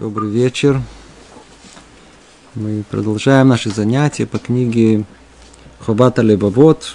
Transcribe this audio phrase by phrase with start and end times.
[0.00, 0.80] Добрый вечер.
[2.54, 5.04] Мы продолжаем наши занятия по книге
[5.80, 6.94] Хобата Лебовод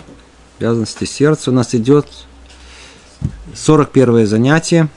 [0.57, 1.51] «Обязанности сердца».
[1.51, 2.07] У нас идет
[3.55, 4.87] 41 занятие.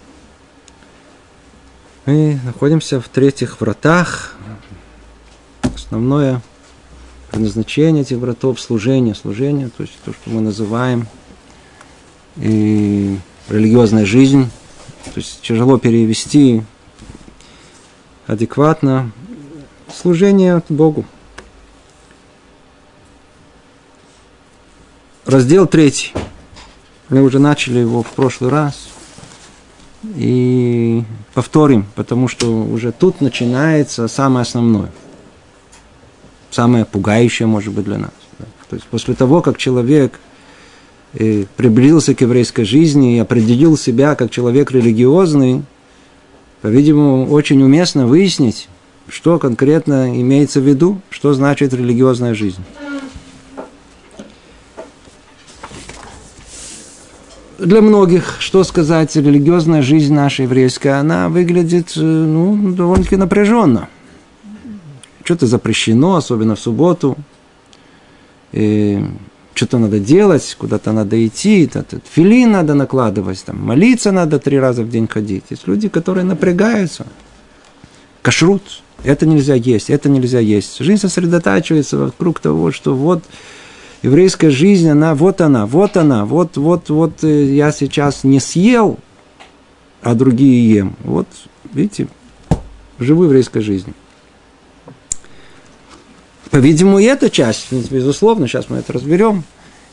[2.04, 4.36] Мы находимся в третьих вратах.
[5.62, 6.42] Основное
[7.32, 9.16] предназначение этих вратов– служение.
[9.16, 11.08] Служение, то есть то, что мы называем
[12.36, 14.48] и религиозная жизнь.
[15.06, 16.62] То есть тяжело перевести
[18.26, 19.10] адекватно
[19.92, 21.04] служение Богу.
[25.24, 26.12] Раздел третий.
[27.08, 28.88] Мы уже начали его в прошлый раз.
[30.14, 31.02] И
[31.34, 34.92] повторим, потому что уже тут начинается самое основное.
[36.50, 38.12] Самое пугающее, может быть, для нас.
[38.68, 40.18] То есть после того, как человек
[41.14, 45.64] э, приблизился к еврейской жизни и определил себя как человек религиозный,
[46.62, 48.68] по-видимому, очень уместно выяснить,
[49.08, 52.62] что конкретно имеется в виду, что значит религиозная жизнь.
[57.58, 63.88] Для многих, что сказать, религиозная жизнь наша еврейская, она выглядит э, ну, довольно-таки напряженно.
[65.24, 67.16] Что-то запрещено, особенно в субботу.
[68.52, 69.02] И
[69.56, 71.68] что-то надо делать, куда-то надо идти,
[72.12, 75.44] филин надо накладывать, там, молиться надо три раза в день ходить.
[75.50, 77.06] Есть люди, которые напрягаются.
[78.20, 80.78] Кашрут, это нельзя есть, это нельзя есть.
[80.78, 83.24] Жизнь сосредотачивается вокруг того, что вот
[84.02, 88.98] еврейская жизнь, она вот она, вот она, вот, вот, вот э, я сейчас не съел,
[90.02, 90.96] а другие ем.
[91.02, 91.26] Вот,
[91.72, 92.08] видите,
[92.98, 93.94] живу еврейской жизнью.
[96.56, 99.44] По-видимому, и эта часть, безусловно, сейчас мы это разберем,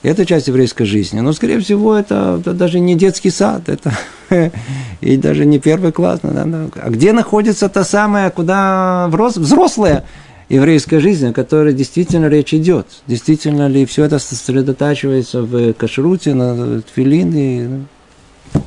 [0.01, 1.19] это часть еврейской жизни.
[1.19, 3.91] Но, скорее всего, это, это даже не детский сад, это
[5.01, 6.21] и даже не первый класс.
[6.23, 10.05] А где находится та самая, куда взрослая
[10.47, 12.87] еврейская жизнь, о которой действительно речь идет?
[13.07, 17.87] Действительно ли все это сосредотачивается в кашруте, на тфилине,
[18.53, 18.63] ну,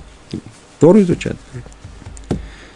[0.81, 1.37] Тору изучать?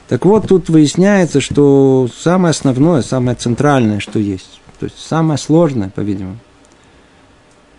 [0.09, 5.91] Так вот, тут выясняется, что самое основное, самое центральное, что есть, то есть самое сложное,
[5.91, 6.39] по-видимому,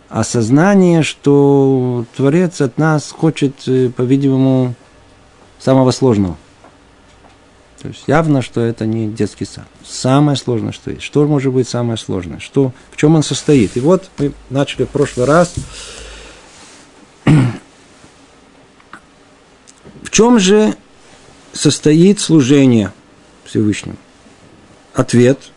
[0.07, 4.75] осознание, что Творец от нас хочет, э, по-видимому,
[5.57, 6.37] самого сложного.
[7.81, 9.65] То есть явно, что это не детский сад.
[9.83, 11.01] Самое сложное, что есть.
[11.01, 12.37] Что может быть самое сложное?
[12.37, 13.75] Что, в чем он состоит?
[13.77, 15.55] И вот мы начали в прошлый раз.
[20.03, 20.75] В чем же
[21.51, 22.93] состоит служение
[23.43, 23.97] Всевышнему?
[24.93, 25.39] Ответ–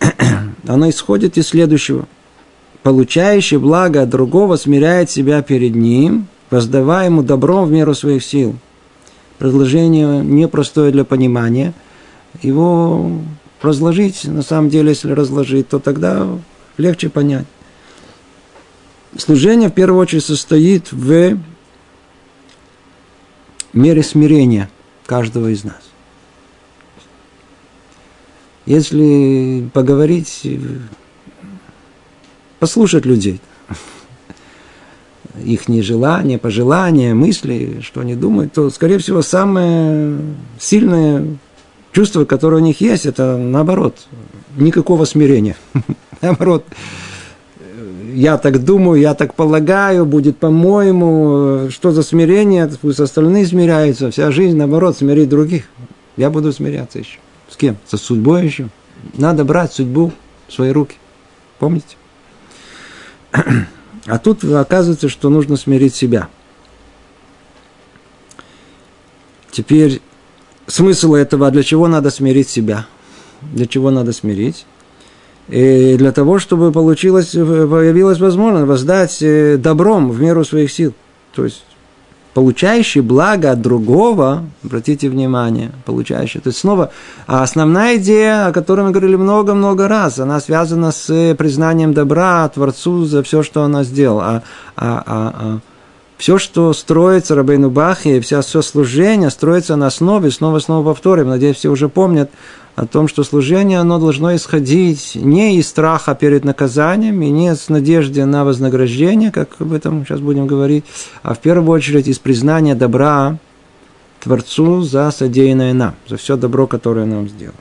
[0.66, 2.06] оно исходит из следующего.
[2.82, 8.56] Получающий благо от другого смиряет себя перед ним, воздавая ему добром в меру своих сил.
[9.38, 11.74] Предложение непростое для понимания.
[12.42, 13.20] Его
[13.60, 16.26] разложить, на самом деле, если разложить, то тогда
[16.76, 17.46] легче понять.
[19.16, 21.38] Служение в первую очередь состоит в
[23.72, 24.70] мере смирения
[25.06, 25.89] каждого из нас.
[28.70, 30.46] Если поговорить,
[32.60, 33.40] послушать людей,
[35.44, 40.20] их нежелания, пожелания, мысли, что они думают, то, скорее всего, самое
[40.60, 41.26] сильное
[41.90, 44.06] чувство, которое у них есть, это наоборот,
[44.56, 45.56] никакого смирения.
[46.22, 46.64] Наоборот,
[48.14, 54.30] я так думаю, я так полагаю, будет по-моему, что за смирение, пусть остальные смиряются, вся
[54.30, 55.64] жизнь, наоборот, смирить других.
[56.16, 57.18] Я буду смиряться еще.
[57.60, 57.76] Кем?
[57.86, 58.70] Со судьбой еще.
[59.12, 60.12] Надо брать судьбу
[60.48, 60.96] в свои руки.
[61.58, 61.96] Помните?
[64.06, 66.28] А тут оказывается, что нужно смирить себя.
[69.50, 70.00] Теперь
[70.66, 72.86] смысл этого, для чего надо смирить себя?
[73.42, 74.64] Для чего надо смирить?
[75.48, 80.94] И для того, чтобы получилось, появилась возможность воздать э, добром в меру своих сил.
[81.34, 81.64] То есть
[82.34, 86.40] получающий благо от другого, обратите внимание, получающий.
[86.40, 86.90] То есть снова
[87.26, 93.04] а основная идея, о которой мы говорили много-много раз, она связана с признанием добра Творцу
[93.04, 94.24] за все, что она сделала.
[94.24, 94.42] А,
[94.76, 95.58] а, а, а
[96.20, 101.70] все, что строится Рабейну Бахе, вся все служение строится на основе, снова-снова повторим, надеюсь, все
[101.70, 102.30] уже помнят,
[102.76, 107.68] о том, что служение, оно должно исходить не из страха перед наказанием и не с
[107.68, 110.84] надежды на вознаграждение, как об этом сейчас будем говорить,
[111.22, 113.38] а в первую очередь из признания добра
[114.20, 117.54] Творцу за содеянное нам, за все добро, которое нам сделал.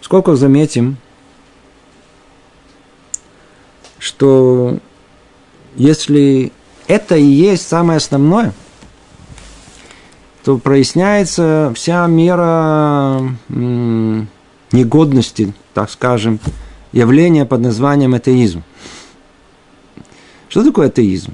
[0.00, 0.96] Сколько заметим,
[3.98, 4.78] что
[5.76, 6.52] если
[6.86, 8.52] это и есть самое основное–
[10.44, 16.40] то проясняется вся мера негодности, так скажем,
[16.92, 18.62] явления под названием атеизм.
[20.48, 21.32] Что такое атеизм?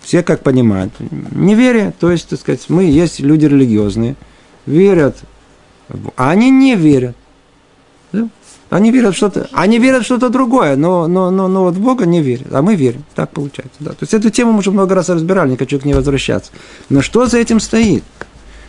[0.00, 0.92] Все как понимают.
[1.30, 4.16] Неверие, то есть, так сказать, мы есть люди религиозные,
[4.66, 5.18] верят,
[6.16, 7.16] а они не верят.
[8.72, 12.22] Они верят что-то, они верят что-то другое, но, но, но, но вот в Бога не
[12.22, 13.04] верят, а мы верим.
[13.14, 13.76] Так получается.
[13.80, 13.90] Да.
[13.90, 16.52] То есть эту тему мы уже много раз разбирали, не хочу к ней возвращаться.
[16.88, 18.02] Но что за этим стоит?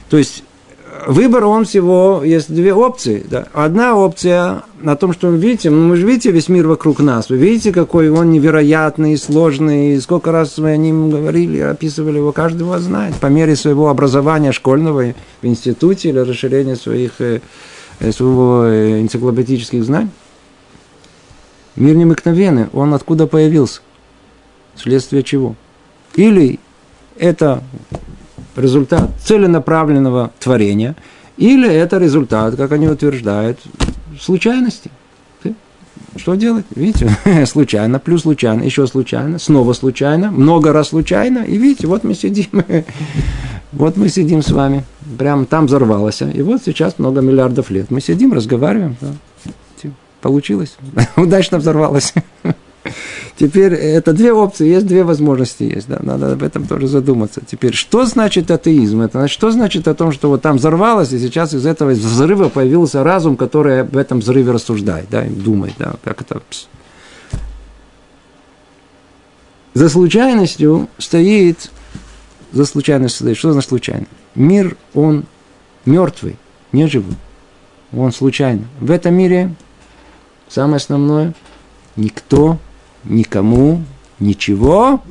[0.09, 0.43] То есть
[1.07, 3.25] выбор он всего, есть две опции.
[3.29, 3.47] Да.
[3.53, 7.29] Одна опция на том, что вы видите, ну, вы же видите весь мир вокруг нас,
[7.29, 12.63] вы видите, какой он невероятный, сложный, сколько раз мы о нем говорили, описывали его, каждый
[12.63, 17.13] вас знает, по мере своего образования школьного в институте или расширения своих
[18.03, 20.11] э, своего э, энциклопедических знаний.
[21.75, 23.81] Мир необыкновенный, он откуда появился?
[24.75, 25.55] Вследствие чего?
[26.15, 26.59] Или
[27.17, 27.63] это
[28.55, 30.95] результат целенаправленного творения,
[31.37, 33.59] или это результат, как они утверждают,
[34.19, 34.91] случайности.
[36.15, 36.65] Что делать?
[36.75, 37.09] Видите,
[37.47, 41.39] случайно, плюс случайно, еще случайно, снова случайно, много раз случайно.
[41.39, 42.49] И видите, вот мы сидим,
[43.73, 44.83] вот мы сидим с вами,
[45.17, 46.21] прямо там взорвалось.
[46.21, 47.91] И вот сейчас много миллиардов лет.
[47.91, 48.95] Мы сидим, разговариваем.
[49.01, 49.09] Да.
[50.21, 50.77] Получилось.
[51.17, 52.13] Удачно взорвалось.
[53.37, 57.41] Теперь это две опции, есть две возможности есть, да, надо об этом тоже задуматься.
[57.45, 59.01] Теперь, что значит атеизм?
[59.01, 63.03] Это что значит о том, что вот там взорвалось, и сейчас из этого взрыва появился
[63.03, 66.41] разум, который об этом взрыве рассуждает, да, думает, да, как это...
[69.73, 71.71] За случайностью стоит,
[72.53, 74.05] за случайностью стоит, что значит случайно?
[74.35, 75.25] Мир, он
[75.85, 76.37] мертвый,
[76.71, 77.15] не живой,
[77.91, 78.65] он случайно.
[78.79, 79.53] В этом мире
[80.47, 81.33] самое основное,
[81.95, 82.59] никто
[83.03, 83.83] никому
[84.19, 85.03] ничего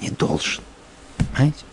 [0.00, 0.62] не должен.
[1.32, 1.64] Понимаете?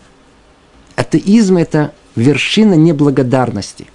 [0.96, 3.86] Атеизм– это вершина неблагодарности.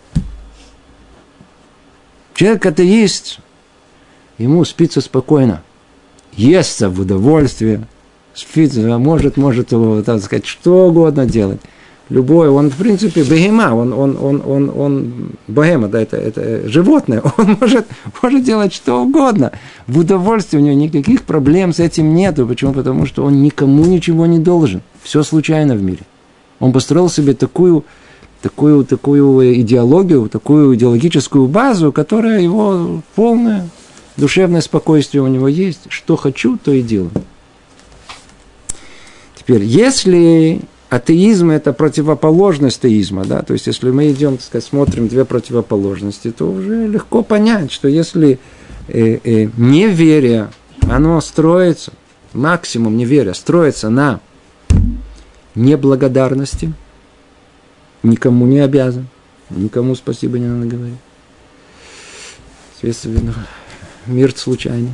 [2.36, 3.40] Человек атеист,
[4.38, 5.64] ему спится спокойно,
[6.34, 7.86] естся в удовольствие,
[8.34, 11.60] спится, может, может его, так сказать, что угодно делать–
[12.10, 15.14] любой, он в принципе бегема, он, он, он, он, он
[15.48, 17.88] богема, да, это, это животное, он может,
[18.22, 19.52] может делать что угодно.
[19.88, 22.48] В удовольствии у него никаких проблем с этим нету.
[22.48, 22.74] Почему?
[22.74, 24.82] Потому что он никому ничего не должен.
[25.04, 26.02] Все случайно в мире.
[26.60, 27.86] Он построил себе такую,
[28.42, 33.70] такую, такую идеологию, такую идеологическую базу, которая его полное
[34.18, 35.82] душевное спокойствие у него есть.
[35.88, 37.12] Что хочу, то и делаю.
[39.40, 45.08] Теперь, если атеизм– это противоположность теизма, да, то есть если мы идем, так сказать, смотрим
[45.08, 48.38] две противоположности, то уже легко понять, что если
[48.90, 50.50] э, э, неверие,
[50.90, 51.94] оно строится,
[52.34, 54.20] максимум неверия, строится на
[55.56, 56.74] неблагодарности,
[58.04, 59.08] никому не обязан,
[59.50, 60.98] никому спасибо не надо говорить,
[62.74, 63.36] соответственно,
[64.06, 64.92] мир случайный,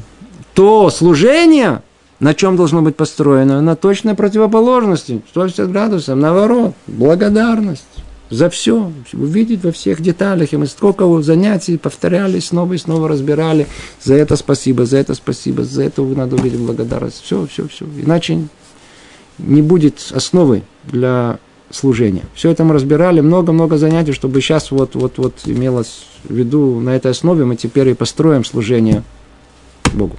[0.54, 1.82] то служение–
[2.20, 3.62] на чем должно быть построено?
[3.62, 7.84] На точной противоположности, 160 градусов, наоборот, благодарность
[8.30, 10.54] за все, увидеть во всех деталях.
[10.54, 13.68] И мы сколько занятий повторяли, снова и снова разбирали.
[14.02, 17.22] За это спасибо, за это спасибо, за это надо увидеть благодарность.
[17.22, 17.86] Все, все, все.
[17.86, 18.48] Иначе
[19.38, 21.39] не будет основы для
[21.70, 22.24] служения.
[22.34, 26.96] Все это мы разбирали, много-много занятий, чтобы сейчас вот, вот, вот имелось в виду на
[26.96, 29.04] этой основе мы теперь и построим служение
[29.94, 30.16] Богу.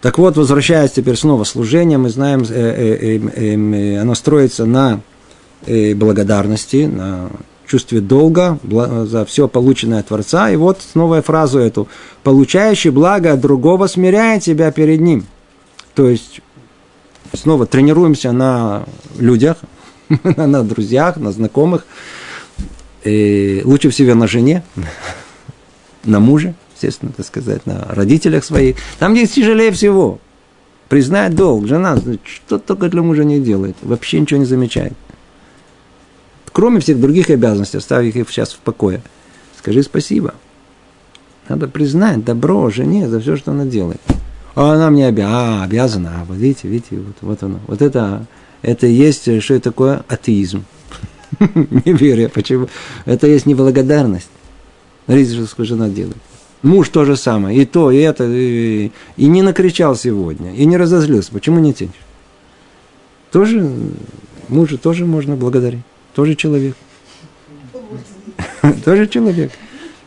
[0.00, 5.00] Так вот, возвращаясь теперь снова служение, мы знаем, э, э, э, оно строится на
[5.66, 7.28] благодарности, на
[7.66, 10.50] чувстве долга за все полученное от Творца.
[10.50, 11.86] И вот новая фразу эту.
[12.22, 15.26] «Получающий благо от другого смиряет себя перед ним».
[15.94, 16.40] То есть,
[17.34, 18.84] снова тренируемся на
[19.18, 19.58] людях,
[20.24, 21.84] на друзьях, на знакомых,
[23.04, 24.62] и лучше всего на жене,
[26.04, 28.76] на муже– естественно, так сказать, на родителях своих.
[28.98, 30.18] Там, где тяжелее всего.
[30.88, 31.66] Признать долг.
[31.66, 33.76] Жена что только для мужа не делает.
[33.82, 34.94] Вообще ничего не замечает.
[36.52, 39.02] Кроме всех других обязанностей, оставив их сейчас в покое.
[39.56, 40.34] Скажи спасибо.
[41.48, 44.00] Надо признать добро жене за все, что она делает.
[44.54, 45.62] А она мне обязана.
[45.62, 46.12] А, обязана.
[46.16, 47.60] А, вот видите, видите, вот, вот оно.
[47.66, 48.26] Вот это,
[48.62, 50.64] это есть, что это такое атеизм.
[51.38, 52.28] Неверие.
[52.28, 52.68] Почему?
[53.04, 54.30] Это есть неблагодарность.
[55.04, 56.16] Смотрите, что жена делает.
[56.62, 60.76] Муж то же самое, и то, и это, и, и не накричал сегодня, и не
[60.76, 61.32] разозлился.
[61.32, 61.94] Почему не тянешь?
[63.32, 63.66] Тоже,
[64.48, 65.80] мужа тоже можно благодарить.
[66.14, 66.74] Тоже человек.
[68.84, 69.52] Тоже человек.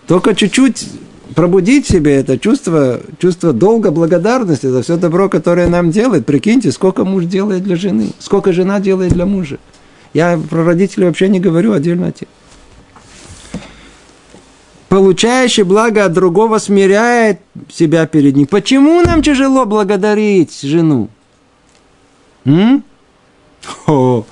[0.06, 0.90] Только чуть-чуть
[1.34, 6.26] пробудить себе это чувство, чувство долга, благодарности за все добро, которое нам делает.
[6.26, 9.58] Прикиньте, сколько муж делает для жены, сколько жена делает для мужа.
[10.14, 12.18] Я про родителей вообще не говорю, отдельно от
[14.94, 18.46] Получающий благо от другого смиряет себя перед ним.
[18.46, 21.10] Почему нам тяжело благодарить жену?
[22.46, 22.84] М?
[23.88, 24.24] О,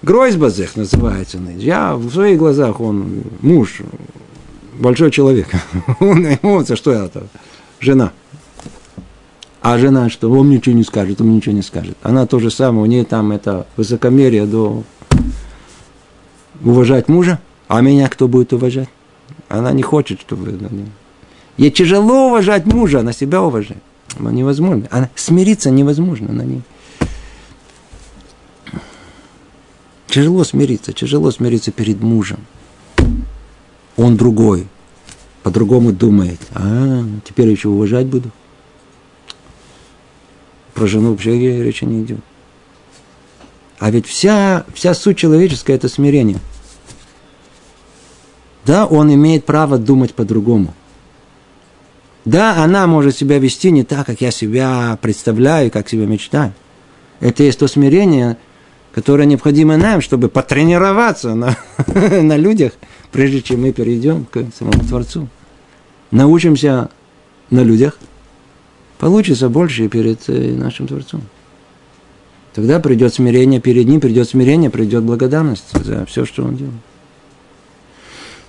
[0.00, 1.36] Гройсбазех называется.
[1.58, 3.82] Я в своих глазах, он муж,
[4.78, 5.48] большой человек.
[6.00, 7.26] Он, он что это?
[7.78, 8.12] Жена.
[9.60, 10.30] А жена что?
[10.32, 11.98] Он ничего не скажет, он ничего не скажет.
[12.02, 14.84] Она то же самое, у нее там это высокомерие до
[16.64, 18.88] уважать мужа, а меня кто будет уважать?
[19.52, 20.58] Она не хочет, чтобы...
[21.58, 23.82] Ей тяжело уважать мужа, она себя уважает.
[24.18, 24.88] Невозможно.
[24.90, 26.62] Она смириться невозможно на ней.
[30.06, 32.38] Тяжело смириться, тяжело смириться перед мужем.
[33.98, 34.66] Он другой,
[35.42, 36.40] по-другому думает.
[36.54, 38.30] А, теперь еще уважать буду.
[40.72, 42.20] Про жену вообще речи не идет.
[43.78, 46.38] А ведь вся, вся суть человеческая– это смирение.
[48.64, 50.74] Да, он имеет право думать по-другому.
[52.24, 56.52] Да, она может себя вести не так, как я себя представляю, как себя мечтаю.
[57.20, 58.36] Это есть то смирение–
[58.92, 62.72] которое необходимо нам, чтобы потренироваться на, на людях,
[63.10, 65.28] прежде чем мы перейдем к самому Творцу.
[66.10, 66.90] Научимся
[67.50, 67.98] на людях,
[68.98, 71.22] получится больше перед э, нашим Творцом.
[72.54, 76.76] Тогда придет смирение перед ним, придет смирение, придет благодарность за все, что он делает.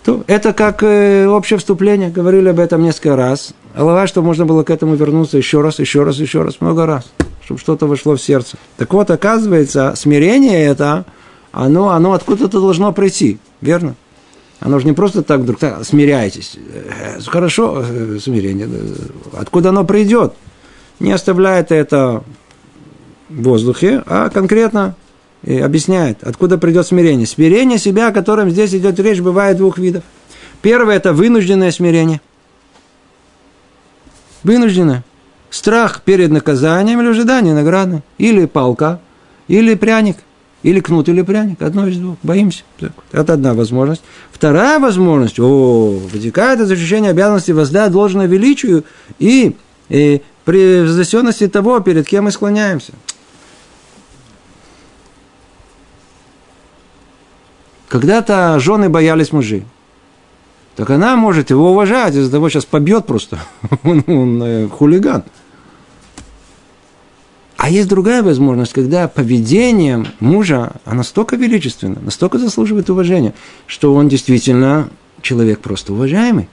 [0.03, 3.53] То это как э, общее вступление, говорили об этом несколько раз.
[3.75, 7.05] Голова, что можно было к этому вернуться еще раз, еще раз, еще раз, много раз
[7.45, 8.57] чтобы что-то вошло в сердце.
[8.77, 11.05] Так вот, оказывается, смирение это,
[11.51, 13.95] оно, оно откуда-то должно прийти, верно?
[14.59, 16.55] Оно же не просто так вдруг, так, смиряйтесь.
[16.55, 18.69] Э, хорошо, э, смирение.
[19.33, 20.33] Откуда оно придет?
[20.99, 22.23] Не оставляет это
[23.29, 24.95] в воздухе, а конкретно
[25.43, 27.27] и объясняет, откуда придет смирение.
[27.27, 30.03] Смирение себя, о котором здесь идет речь, бывает двух видов.
[30.61, 32.21] Первое– это вынужденное смирение.
[34.43, 35.03] Вынужденное.
[35.49, 38.01] Страх перед наказанием или ожидание награды.
[38.17, 38.99] Или палка,
[39.47, 40.17] или пряник,
[40.63, 41.61] или кнут, или пряник.
[41.61, 42.15] Одно из двух.
[42.23, 42.63] Боимся.
[43.11, 44.01] Это одна возможность.
[44.31, 48.85] Вторая возможность, о, вытекает из ощущения обязанности воздать должное величию
[49.19, 49.55] и,
[49.89, 52.93] и при вознесенности того, перед кем мы склоняемся.
[57.93, 59.65] Когда-то жены боялись мужей.
[60.75, 63.37] Так она может его уважать, из-за того сейчас побьет просто.
[63.83, 65.23] он, он э, хулиган.
[67.55, 73.35] А есть другая возможность, когда поведение мужа, оно настолько величественно, настолько заслуживает уважения,
[73.67, 74.89] что он действительно
[75.21, 76.49] человек просто уважаемый.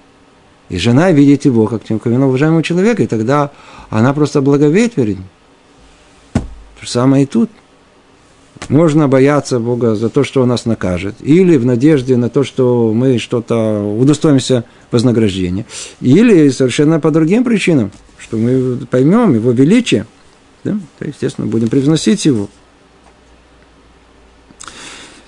[0.68, 3.50] И жена видит его как необыкновенно уважаемого человека, и тогда
[3.88, 5.26] она просто благовеет перед ним.
[6.34, 7.48] То же самое и тут.
[8.68, 12.92] Можно бояться Бога за то, что Он нас накажет, или в надежде на то, что
[12.94, 15.66] мы что-то удостоимся вознаграждения,
[16.00, 20.06] или совершенно по другим причинам, что мы поймем Его величие–
[20.64, 20.78] да?
[20.98, 22.48] то, естественно, будем превзносить его.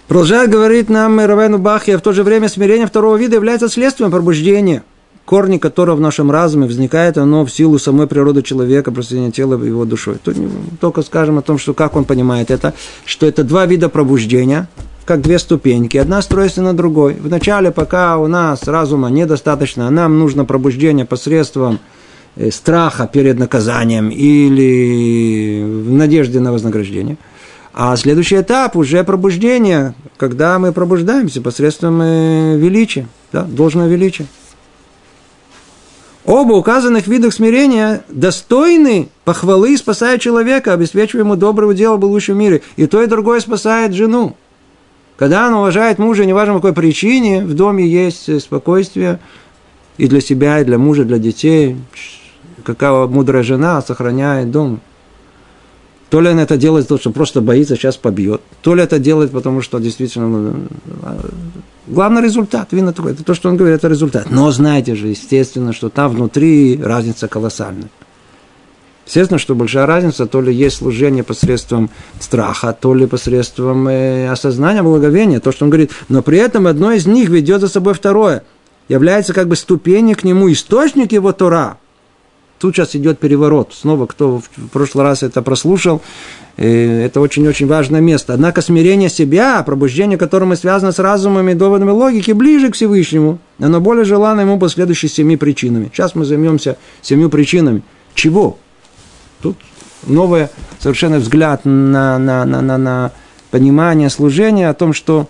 [0.08, 4.84] Продолжает говорить нам Равену Бахья, в то же время смирение второго вида является следствием пробуждения,
[5.24, 9.84] корни которого в нашем разуме возникает, оно в силу самой природы человека, просвещения тела его
[9.84, 10.16] душой.
[10.22, 10.36] Тут
[10.80, 12.74] только скажем о том, что как он понимает это,
[13.04, 14.68] что это два вида пробуждения,
[15.04, 17.16] как две ступеньки, одна строится на другой.
[17.20, 21.80] Вначале, пока у нас разума недостаточно, нам нужно пробуждение посредством
[22.34, 27.18] Э, страха перед наказанием или в надежде на вознаграждение.
[27.74, 34.26] А следующий этап уже пробуждение, когда мы пробуждаемся посредством э, величия, да, должного величия.
[36.24, 42.38] Оба указанных видах смирения достойны похвалы и спасают человека, обеспечивая ему доброго дела в будущем
[42.38, 42.62] мире.
[42.76, 44.36] И то, и другое спасает жену.
[45.16, 49.18] Когда он уважает мужа, неважно по какой причине, в доме есть спокойствие
[49.98, 51.76] и для себя, и для мужа, и для детей
[52.64, 54.80] какая мудрая жена сохраняет дом.
[56.08, 58.42] То ли она это делает, потому что просто боится, сейчас побьет.
[58.60, 60.54] То ли это делает, потому что действительно...
[61.86, 64.30] Главный результат, видно такой, это то, что он говорит, это результат.
[64.30, 67.90] Но знаете же, естественно, что там внутри разница колоссальная.
[69.04, 74.82] Естественно, что большая разница, то ли есть служение посредством страха, то ли посредством э, осознания
[74.82, 75.90] благовения, то, что он говорит.
[76.08, 78.44] Но при этом одно из них ведет за собой второе.
[78.88, 81.78] Является как бы ступенью к нему, источник его Тора–
[82.62, 83.74] тут сейчас идет переворот.
[83.74, 86.00] Снова, кто в прошлый раз это прослушал,
[86.56, 88.34] э, это очень-очень важное место.
[88.34, 93.40] Однако смирение себя, пробуждение, которое связано с разумом доводами логики, ближе к Всевышнему.
[93.58, 95.90] Оно более желано ему по следующим семи причинами.
[95.92, 97.82] Сейчас мы займемся семью причинами.
[98.14, 98.58] Чего?
[99.40, 99.56] Тут
[100.06, 100.46] новый
[100.78, 103.12] совершенно взгляд на, на, на, на, на
[103.50, 105.26] понимание служения о том, что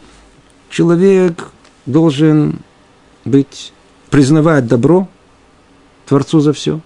[0.68, 1.48] человек
[1.86, 2.58] должен
[3.24, 3.72] быть,
[4.10, 5.08] признавать добро
[6.04, 6.80] Творцу за все.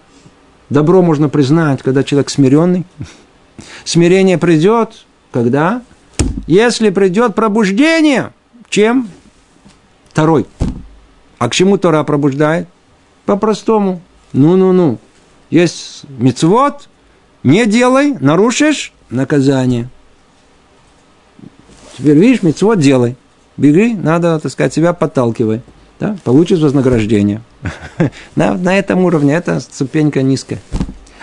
[0.69, 2.85] Добро можно признать, когда человек смиренный.
[3.83, 5.81] Смирение придет, когда?
[6.45, 8.33] Если придет пробуждение.
[8.69, 9.09] Чем?
[10.09, 10.45] Второй.
[11.37, 12.67] А к чему Тора пробуждает?
[13.25, 14.01] По-простому.
[14.33, 14.99] Ну-ну-ну.
[15.49, 16.89] Есть мецвод,
[17.43, 19.89] не делай, нарушишь– наказание.
[21.97, 23.15] Теперь видишь, мецвод делай.
[23.55, 25.61] Беги, надо, так сказать, себя подталкивай.
[25.99, 26.15] Да?
[26.23, 27.41] Получишь вознаграждение.
[28.35, 30.59] на, на этом уровне это ступенька низкая.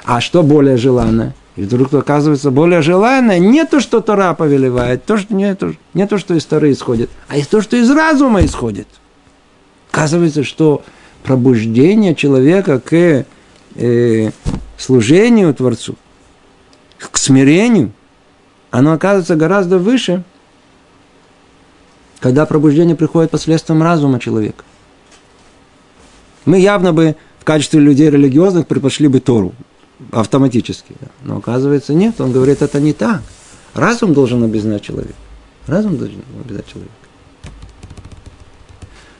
[0.04, 1.34] А что более желанное?
[1.56, 6.06] И вдруг оказывается более желанное не то, что Тора повелевает, то, что, не, то, не
[6.06, 8.88] то, что из Торы исходит, а из то, что из разума исходит.
[9.92, 10.82] Оказывается, что
[11.22, 13.24] пробуждение человека к
[13.76, 14.30] э,
[14.76, 15.94] служению Творцу,
[16.98, 17.92] к смирению,
[18.72, 20.24] оно оказывается гораздо выше,
[22.24, 24.64] когда пробуждение приходит последствием разума человека.
[26.46, 29.52] Мы явно бы в качестве людей религиозных предпочли бы Тору
[30.10, 30.94] автоматически.
[31.22, 33.20] Но оказывается нет, он говорит, это не так.
[33.74, 35.18] Разум должен объяснять человека.
[35.66, 36.94] Разум должен объяснять человека.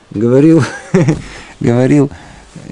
[0.09, 0.63] Говорил,
[1.59, 2.09] говорил,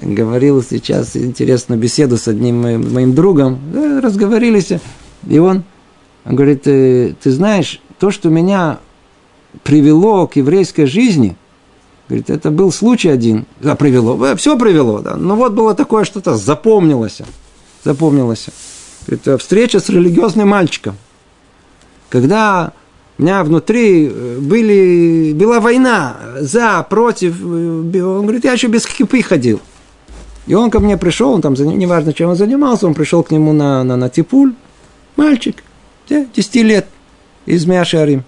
[0.02, 3.60] говорил сейчас интересную беседу с одним моим, моим другом,
[4.02, 4.72] разговорились,
[5.28, 5.62] и он,
[6.24, 8.80] он говорит, ты, ты знаешь, то, что меня
[9.62, 11.36] привело к еврейской жизни–
[12.08, 13.46] Говорит, это был случай один.
[13.60, 14.22] Да, привело.
[14.26, 15.16] Э, Все привело, да.
[15.16, 17.22] Но вот было такое что-то, запомнилось.
[17.82, 18.48] Запомнилось.
[19.06, 20.96] Говорит, «Э, встреча с религиозным мальчиком.
[22.10, 22.72] Когда
[23.18, 27.42] у меня внутри э, были, была война за, против.
[27.42, 29.60] Он говорит, я еще без кипы ходил.
[30.46, 33.54] И он ко мне пришел, он там, неважно, чем он занимался, он пришел к нему
[33.54, 34.52] на, на, на типуль.
[35.16, 35.64] Мальчик,
[36.10, 36.86] 10 лет,
[37.46, 38.24] из Мяшарим.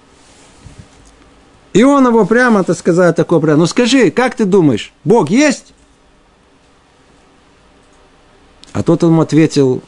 [1.76, 5.74] И он его прямо, так сказать, такой прямо, ну скажи, как ты думаешь, Бог есть?
[8.72, 9.82] А тот ему ответил,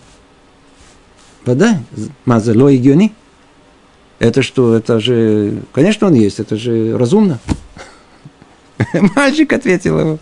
[1.46, 1.80] вода,
[2.26, 3.14] мазало игиони.
[4.18, 7.38] Это что, это же, конечно, он есть, это же разумно.
[9.16, 10.18] Мальчик ответил ему.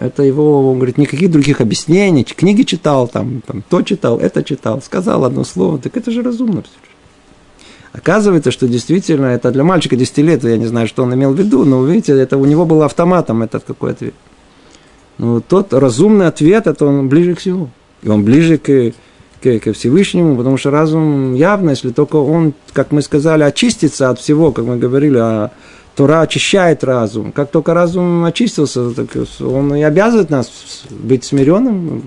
[0.00, 4.80] Это его, он говорит, никаких других объяснений, книги читал, там, там, то читал, это читал,
[4.80, 6.64] сказал одно слово, так это же разумно.
[7.92, 11.38] Оказывается, что действительно это для мальчика 10 лет, я не знаю, что он имел в
[11.38, 14.14] виду, но видите, это у него был автоматом этот какой ответ.
[15.18, 17.68] Но тот разумный ответ, это он ближе к всему.
[18.02, 18.94] И он ближе к,
[19.42, 24.18] к, к Всевышнему, потому что разум явно, если только он, как мы сказали, очистится от
[24.18, 25.50] всего, как мы говорили, о
[26.00, 27.30] Тора очищает разум.
[27.30, 29.10] Как только разум очистился, так
[29.40, 30.50] он и обязывает нас
[30.88, 32.04] быть смиренным,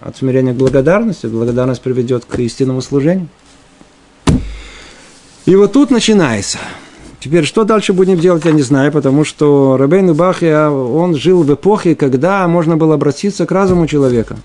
[0.00, 1.26] от смирения к благодарности.
[1.26, 3.26] Благодарность приведет к истинному служению.
[5.44, 6.58] И вот тут начинается.
[7.18, 11.52] Теперь, что дальше будем делать, я не знаю, потому что Рабейн Бахия, он жил в
[11.52, 14.36] эпохе, когда можно было обратиться к разуму человека.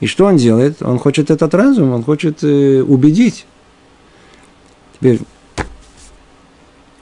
[0.00, 0.82] И что он делает?
[0.82, 3.46] Он хочет этот разум, он хочет э, убедить.
[4.92, 5.20] Теперь,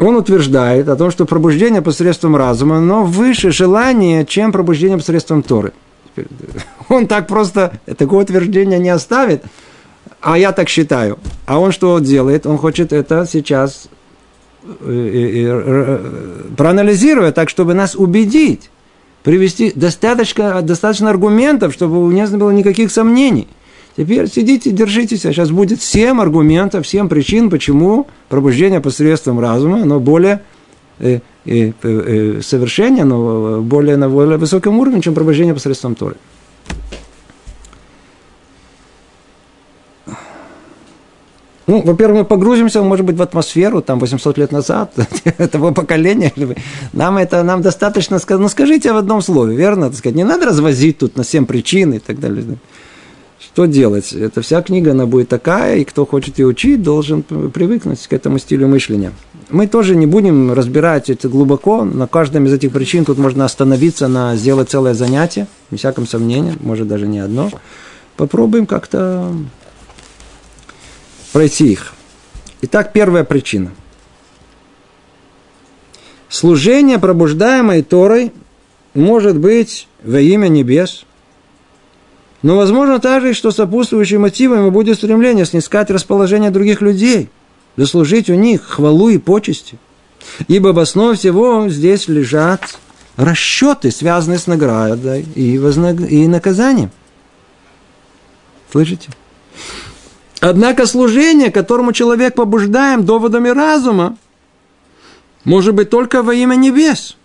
[0.00, 5.72] он утверждает о том, что пробуждение посредством разума, но выше желания, чем пробуждение посредством Торы.
[6.88, 9.44] Он так просто такое утверждение не оставит,
[10.20, 11.18] а я так считаю.
[11.46, 12.46] А он что делает?
[12.46, 13.88] Он хочет это сейчас
[14.64, 18.70] э, э, э, проанализировать так, чтобы нас убедить,
[19.22, 23.46] привести достаточно, достаточно аргументов, чтобы не было никаких сомнений–
[23.96, 29.98] Теперь сидите, держитесь, а сейчас будет семь аргументов, семь причин, почему пробуждение посредством разума, оно
[29.98, 30.42] более
[31.00, 36.16] э, э, э, совершеннее, но более на более высоком уровне, чем пробуждение посредством Торы.
[41.70, 44.92] Ну, во-первых, мы погрузимся, может быть, в атмосферу, там, 800 лет назад,
[45.38, 46.33] этого поколения.
[46.92, 49.87] Нам это, нам достаточно сказать, ну, скажите в одном слове, верно?
[49.88, 52.59] Так сказать, не надо развозить тут на 7 причин и так далее.
[53.52, 54.12] Что делать?
[54.12, 58.38] Эта вся книга, она будет такая, и кто хочет ее учить, должен привыкнуть к этому
[58.38, 59.12] стилю мышления.
[59.50, 61.84] Мы тоже не будем разбирать это глубоко.
[61.84, 66.54] На каждом из этих причин тут можно остановиться, на сделать целое занятие, без всяком сомнении,
[66.60, 67.50] может даже не одно.
[68.16, 69.34] Попробуем как-то
[71.32, 71.92] пройти их.
[72.62, 73.72] Итак, первая причина.
[76.28, 78.32] служение, пробуждаемое Торой,
[78.94, 81.04] может быть во имя небес.
[82.42, 87.29] Но возможно также, что сопутствующим мотивом будет стремление снискать расположение других людей,
[87.76, 89.79] заслужить у них хвалу и почести.
[90.48, 92.79] Ибо в основе всего здесь лежат
[93.16, 96.00] расчеты, связанные с наградой и, вознаг...
[96.00, 96.90] и наказанием.
[98.72, 99.11] Слышите?
[100.40, 104.16] Однако служение, которому человек побуждаем доводами разума,
[105.44, 107.16] может быть только во имя небес.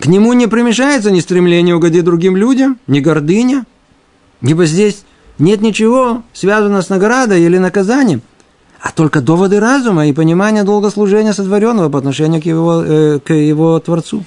[0.00, 3.64] К нему не примешается ни стремление угодить другим людям, ни гордыня,
[4.42, 5.04] ибо здесь
[5.38, 8.22] нет ничего связанного с наградой или наказанием,
[8.80, 13.78] а только доводы разума и понимание долгослужения сотворенного по отношению к его, э, к его
[13.78, 14.24] Творцу.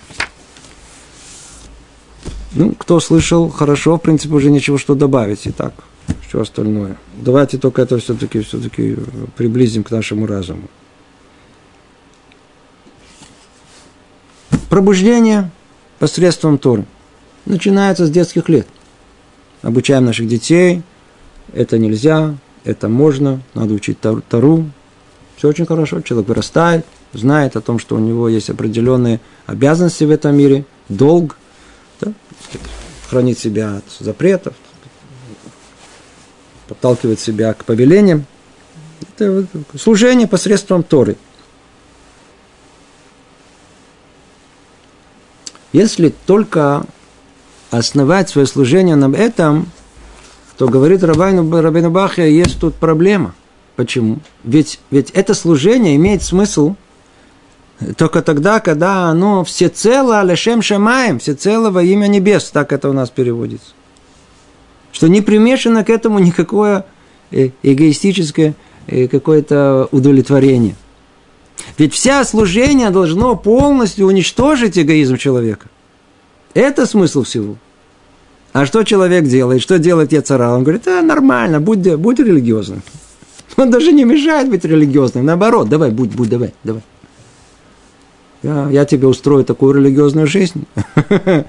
[2.53, 5.41] Ну, кто слышал, хорошо, в принципе, уже ничего что добавить.
[5.45, 5.73] Итак,
[6.27, 6.97] все остальное.
[7.17, 8.57] Давайте только это все-таки все
[9.35, 10.69] приблизим к нашему разуму.
[14.69, 15.51] Пробуждение
[15.99, 16.85] посредством Торы
[17.45, 18.67] начинается с детских лет.
[19.61, 20.83] Обучаем наших детей.
[21.53, 24.69] Это нельзя, это можно, надо учить Тору.
[25.37, 26.01] Все очень хорошо.
[26.01, 31.37] Человек вырастает, знает о том, что у него есть определенные обязанности в этом мире, долг,
[32.01, 32.11] да?
[33.09, 34.53] хранить себя от запретов,
[36.67, 38.25] подталкивать себя к повелениям.
[39.01, 39.45] Это
[39.77, 41.15] служение посредством Торы.
[45.77, 46.87] Если только
[47.69, 49.67] основать свое служение на этом,
[50.57, 53.35] то говорит Рабайну, Рабину Бахья, есть тут проблема.
[53.75, 54.17] Почему?
[54.43, 56.73] Ведь, ведь это служение имеет смысл
[57.95, 63.11] только тогда, когда оно всецело лешем шамаем, всецело во имя небес, так это у нас
[63.11, 63.69] переводится.
[64.91, 66.87] Что не примешано к этому никакое
[67.29, 68.55] э, эгоистическое
[68.87, 70.75] э, какое-то удовлетворение.
[71.77, 75.67] Ведь вся служение должно полностью уничтожить эгоизм человека.
[76.53, 77.57] Это смысл всего.
[78.53, 79.61] А что человек делает?
[79.61, 80.49] Что делает Яцара?
[80.49, 82.81] Он говорит, а, нормально, будь, будь религиозным.
[83.57, 85.25] Он даже не мешает быть религиозным.
[85.25, 86.81] Наоборот, давай, будь, будь, давай, давай.
[88.43, 90.65] Я, я тебе устрою такую религиозную жизнь.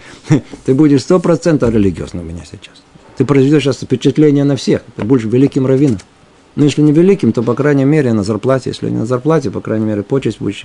[0.66, 2.82] Ты будешь сто процентов религиозным у меня сейчас.
[3.16, 4.82] Ты произведешь сейчас впечатление на всех.
[4.96, 5.98] Ты будешь великим раввином.
[6.58, 8.70] Ну, если не великим, то, по крайней мере, на зарплате.
[8.70, 10.64] Если не на зарплате, по крайней мере, почесть будешь.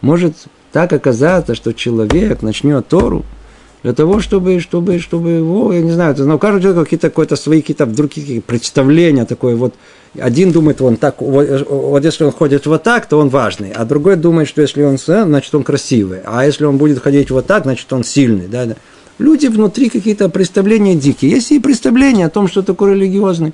[0.00, 0.34] Может
[0.72, 3.24] так оказаться, что человек начнет Тору–
[3.82, 7.08] для того, чтобы, чтобы, чтобы его, я не знаю, это, ну, у каждого человека какие-то,
[7.08, 9.74] какие-то свои какие-то вдруг какие представления такое вот.
[10.18, 14.16] Один думает, он так, вот если он ходит вот так, то он важный, а другой
[14.16, 17.90] думает, что если он, значит, он красивый, а если он будет ходить вот так, значит,
[17.92, 18.76] он сильный, да, да.
[19.18, 21.32] Люди внутри какие-то представления дикие.
[21.32, 23.52] Есть и представления о том, что такое религиозный.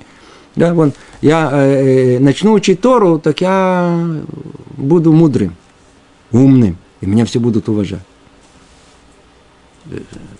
[0.57, 0.91] Да, вон,
[1.21, 4.15] я э, э начну учить Тору, так я
[4.75, 5.55] буду мудрым,
[6.31, 8.01] умным, и меня все будут уважать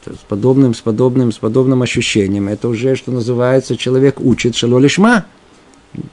[0.06, 2.48] с подобным, с подобным, с подобным ощущением.
[2.48, 5.26] Это уже, что называется, человек учит шалолишма.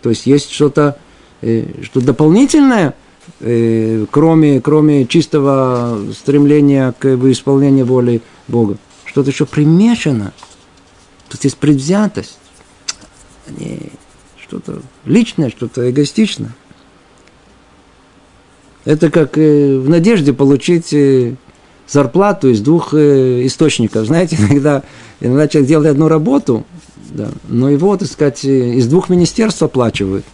[0.02, 0.98] То есть есть что-то
[1.42, 2.94] э, что дополнительное,
[3.40, 8.76] э, кроме, кроме чистого стремления к исполнению воли Бога.
[9.04, 10.32] Что-то еще примешано.
[11.28, 12.38] Тут есть предвзятость.
[14.40, 16.50] Что-то личное, что-то эгоистичное.
[18.84, 20.92] Это как э, в надежде получить
[21.88, 24.06] зарплату из двух э, источников.
[24.06, 24.82] Знаете, иногда,
[25.20, 26.64] иногда человек делает одну работу,
[27.10, 30.24] да, но его, так сказать, э, из двух министерств оплачивают.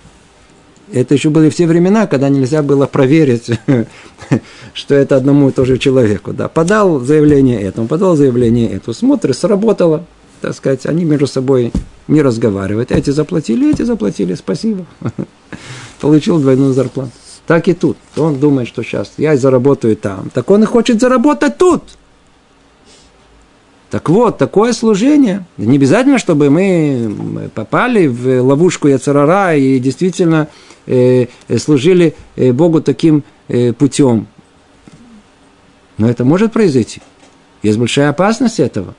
[0.92, 3.50] Это еще были все времена, когда нельзя было проверить,
[4.74, 6.32] что это одному и тому же человеку.
[6.32, 6.48] Да.
[6.48, 10.04] Подал заявление этому, подал заявление этому, смотрит, сработало,
[10.40, 11.72] так сказать, они между собой
[12.10, 12.92] не разговаривают.
[12.92, 14.84] Эти заплатили, эти заплатили, спасибо.
[16.00, 17.12] Получил двойную зарплату.
[17.46, 17.96] Так и тут.
[18.16, 20.30] Он думает, что сейчас я заработаю там.
[20.32, 21.82] Так он и хочет заработать тут.
[23.90, 25.44] Так вот, такое служение.
[25.56, 30.48] Не обязательно, чтобы мы попали в ловушку Яцерара и действительно
[30.86, 31.26] э,
[31.58, 34.28] служили э, Богу таким э, путем.
[35.98, 37.02] Но это может произойти.
[37.62, 38.94] Есть большая опасность этого.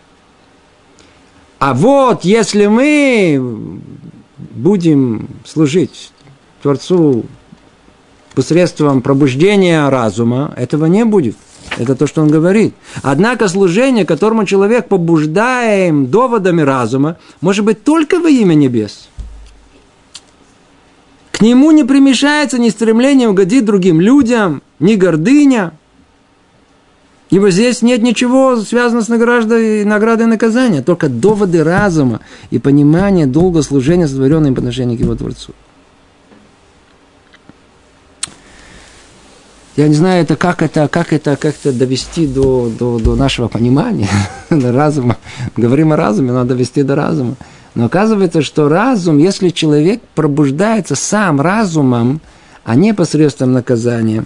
[1.62, 3.40] А вот если мы
[4.56, 6.12] будем служить
[6.64, 7.26] Творцу
[8.34, 11.38] посредством пробуждения разума, этого не будет.
[11.78, 12.74] Это то, что он говорит.
[13.04, 19.08] Однако служение, которому человек побуждаем доводами разума, может быть только во имя небес.
[21.32, 25.74] К нему не примешается ни стремление угодить другим людям, ни гордыня.
[27.32, 33.26] Ибо здесь нет ничего связанного с наградой, наградой и наказанием, только доводы разума и понимание
[33.26, 35.54] долга служения, сотворенным по отношению к его Творцу.
[39.78, 43.48] Я не знаю, это как это, как это, как это довести до, до, до нашего
[43.48, 44.10] понимания,
[44.50, 45.16] до разума.
[45.56, 47.36] Говорим о разуме, надо довести до разума.
[47.76, 52.20] Но оказывается, что разум, если человек пробуждается сам разумом,
[52.66, 54.26] а не посредством наказания,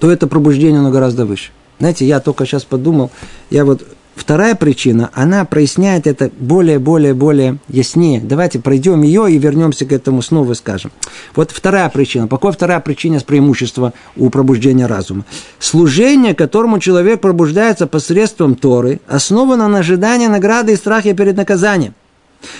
[0.00, 1.52] то это пробуждение оно гораздо выше.
[1.78, 3.10] Знаете, я только сейчас подумал,
[3.50, 3.86] я вот
[4.20, 8.20] Вторая причина, она проясняет это более, более, более яснее.
[8.20, 10.92] Давайте пройдем ее и вернемся к этому снова скажем.
[11.34, 12.28] Вот вторая причина.
[12.28, 15.24] Какая вторая причина с преимущества у пробуждения разума?
[15.58, 21.94] Служение, которому человек пробуждается посредством Торы, основано на ожидании награды и страхе перед наказанием.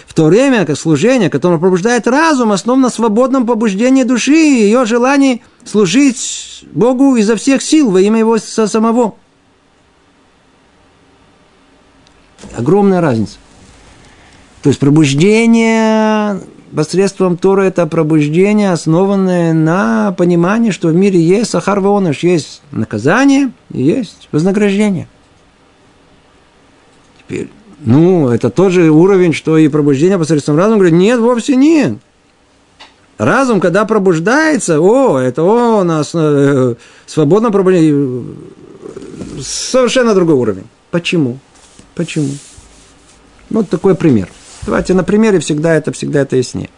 [0.06, 4.84] В то время как служение, которое пробуждает разум, основано на свободном побуждении души и ее
[4.84, 9.14] желании служить Богу изо всех сил во имя Его самого.
[12.56, 13.38] Огромная разница.
[14.62, 16.40] То есть пробуждение
[16.74, 23.52] посредством Тора это пробуждение, основанное на понимании, что в мире есть сахар воныш, есть наказание
[23.72, 25.08] и есть вознаграждение.
[27.18, 27.48] Теперь,
[27.80, 30.76] ну, это тот же уровень, что и пробуждение посредством разума.
[30.76, 31.98] Говорит, нет, вовсе нет.
[33.18, 36.74] Разум, когда пробуждается, о, это о, у нас э,
[37.06, 38.24] свободно пробуждение,
[39.42, 40.66] совершенно другой уровень.
[40.90, 41.38] Почему?
[41.94, 42.30] Почему?
[43.50, 44.28] Вот такой пример.
[44.62, 46.70] Давайте на примере всегда это, всегда это яснее.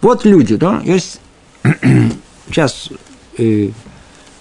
[0.00, 1.20] Вот люди, да, есть
[2.48, 2.88] сейчас
[3.36, 3.70] э,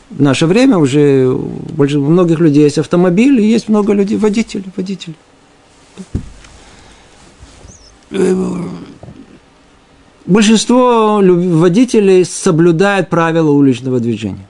[0.10, 5.16] в наше время уже у многих людей есть автомобиль, и есть много людей, водителей.
[8.12, 8.64] Э,
[10.26, 14.48] большинство водителей соблюдают правила уличного движения.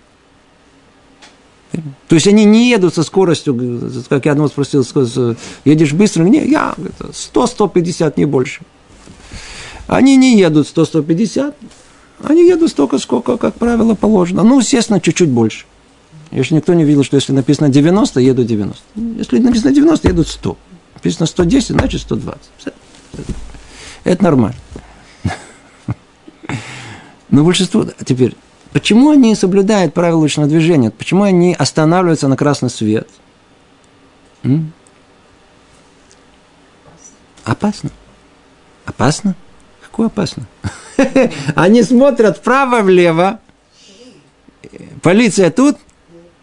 [2.07, 4.85] То есть они не едут со скоростью, как я одного спросил,
[5.65, 6.23] едешь быстро?
[6.23, 8.61] Не, я 100-150, не больше.
[9.87, 11.53] Они не едут 100-150,
[12.23, 14.43] они едут столько, сколько, как правило, положено.
[14.43, 15.65] Ну, естественно, чуть-чуть больше.
[16.31, 18.83] Если никто не видел, что если написано 90, еду 90.
[19.17, 20.57] Если написано 90, едут 100.
[20.95, 22.73] Написано 110, значит 120.
[24.03, 24.57] Это нормально.
[27.29, 27.85] Но большинство...
[28.03, 28.35] Теперь,
[28.77, 30.91] Почему они соблюдают правила уличного движения?
[30.91, 33.09] Почему они останавливаются на красный свет?
[34.43, 34.71] М?
[37.43, 37.89] Опасно.
[38.85, 39.35] Опасно?
[39.97, 40.45] Какое опасно?
[41.55, 43.39] Они смотрят вправо-влево.
[45.01, 45.77] Полиция тут.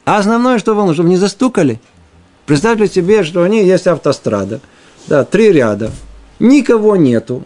[0.05, 1.81] А основное, что волнует, чтобы не застукали.
[2.47, 4.61] Представьте себе, что они есть автострада.
[5.07, 5.93] Да, три ряда.
[6.41, 7.45] Никого нету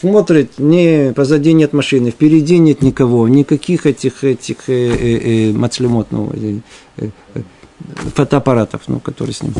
[0.00, 6.08] смотрит, не, позади нет машины, впереди нет никого, никаких этих, этих э, э, э, мацлемот,
[6.12, 6.60] ну, э,
[6.96, 7.08] э,
[8.14, 9.52] фотоаппаратов, ну, которые с ним.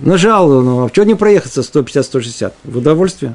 [0.00, 2.52] Нажал, ну, а что не проехаться 150-160?
[2.64, 3.34] В удовольствие.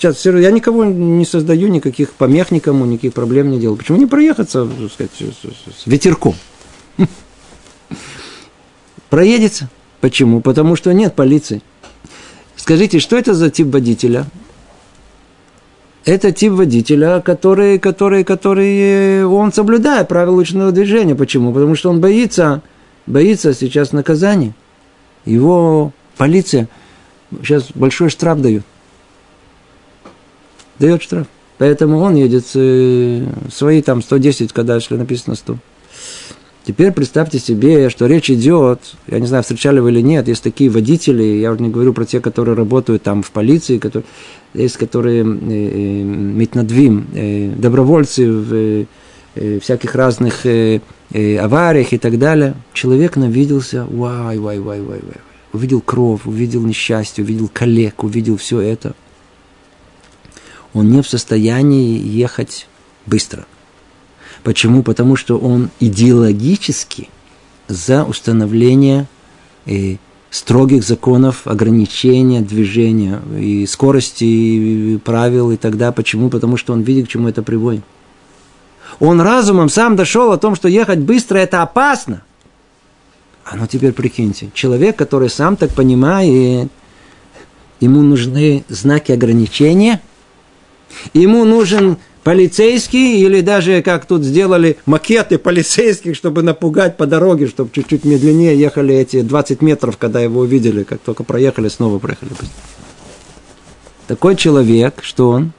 [0.00, 3.76] Сейчас все, я никого не создаю, никаких помех никому, никаких проблем не делаю.
[3.76, 6.34] Почему не проехаться, так сказать, с, ветерком?
[9.10, 9.68] Проедется.
[10.00, 10.40] Почему?
[10.40, 11.60] Потому что нет полиции.
[12.56, 14.24] Скажите, что это за тип водителя?
[16.06, 21.14] это тип водителя, который, который, который, он соблюдает правила уличного движения.
[21.14, 21.52] Почему?
[21.52, 22.62] Потому что он боится,
[23.06, 24.54] боится сейчас наказания.
[25.26, 26.70] Его полиция
[27.42, 28.62] сейчас большой штраф дает.
[30.80, 31.26] Дает штраф.
[31.58, 35.58] Поэтому он едет э, свои там 110, когда если написано 100.
[36.64, 40.70] Теперь представьте себе, что речь идет, я не знаю, встречали вы или нет, есть такие
[40.70, 44.06] водители, я уже не говорю про те, которые работают там в полиции, которые,
[44.54, 48.84] есть которые э, э, метнадвим, э, добровольцы в э,
[49.34, 50.80] э, всяких разных э,
[51.12, 52.54] э, авариях и так далее.
[52.72, 55.20] Человек навиделся, вай, вай, вай, вай, вай.
[55.52, 58.94] Увидел кровь, увидел несчастье, увидел коллег, увидел все это.
[60.72, 62.68] Он не в состоянии ехать
[63.06, 63.46] быстро.
[64.42, 64.82] Почему?
[64.82, 67.08] Потому что он идеологически
[67.68, 69.06] за установление
[69.66, 69.96] э,
[70.30, 75.92] строгих законов ограничения движения и скорости, и правил и тогда.
[75.92, 76.30] Почему?
[76.30, 77.84] Потому что он видит, к чему это приводит.
[78.98, 82.22] Он разумом сам дошел о том, что ехать быстро– это опасно.
[83.44, 86.70] А ну теперь прикиньте, человек, который сам так понимает,
[87.80, 90.00] ему нужны знаки ограничения,
[91.14, 97.70] ему нужен полицейский или даже, как тут сделали, макеты полицейских, чтобы напугать по дороге, чтобы
[97.72, 102.32] чуть-чуть медленнее ехали эти 20 метров, когда его увидели, как только проехали, снова проехали.
[104.06, 105.52] Такой человек, что он?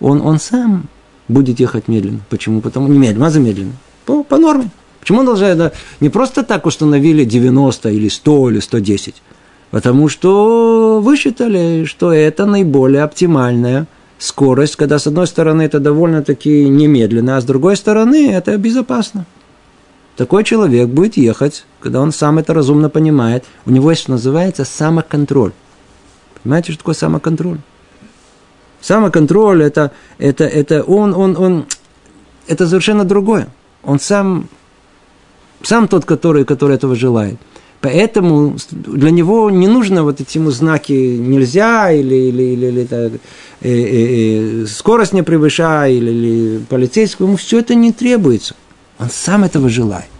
[0.00, 0.88] Он, он сам
[1.28, 2.20] будет ехать медленно.
[2.28, 2.60] Почему?
[2.60, 3.72] Потому не медленно, а замедленно.
[4.06, 4.70] По, по норме.
[5.00, 9.14] Почему он должен, да, не просто так установили 90 или 100 или 110,
[9.70, 13.86] потому что высчитали, что это наиболее оптимальная
[14.20, 19.24] скорость, когда с одной стороны это довольно-таки немедленно, а с другой стороны это безопасно.
[20.16, 23.44] Такой человек будет ехать, когда он сам это разумно понимает.
[23.64, 25.52] У него есть, что называется, самоконтроль.
[26.42, 27.58] Понимаете, что такое самоконтроль?
[28.82, 31.66] Самоконтроль это, это, это он, он, он,
[32.46, 33.48] это совершенно другое.
[33.82, 34.48] Он сам,
[35.62, 37.38] сам тот, который, который этого желает.
[37.80, 43.12] Поэтому для него не нужно вот эти ему знаки нельзя или, или, или, или так,
[43.12, 43.18] э,
[43.62, 48.54] э, э, скорость не превышай или, или полицейскому, ему все это не требуется.
[48.98, 50.10] Он сам этого желает.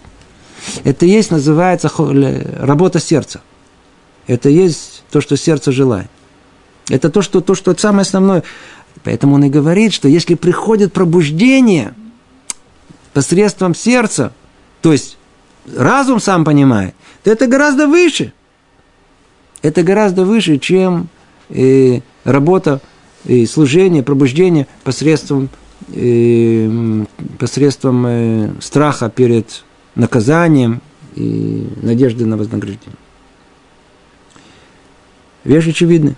[0.84, 1.90] Это есть, называется
[2.60, 3.42] работа сердца.
[4.26, 6.08] Это есть то, что сердце желает.
[6.88, 8.42] Это то, что, то, что самое основное.
[9.04, 11.94] Поэтому он и говорит, что если приходит пробуждение
[13.12, 14.32] посредством сердца,
[14.80, 15.18] то есть
[15.76, 18.32] разум сам понимает, то это гораздо выше.
[19.62, 21.08] Это гораздо выше, чем
[21.50, 22.80] э, работа
[23.24, 25.50] и служение, пробуждение посредством,
[25.88, 27.04] э,
[27.38, 30.80] посредством э, страха перед наказанием
[31.14, 32.96] и надежды на вознаграждение.
[35.44, 36.14] Вещь очевидна.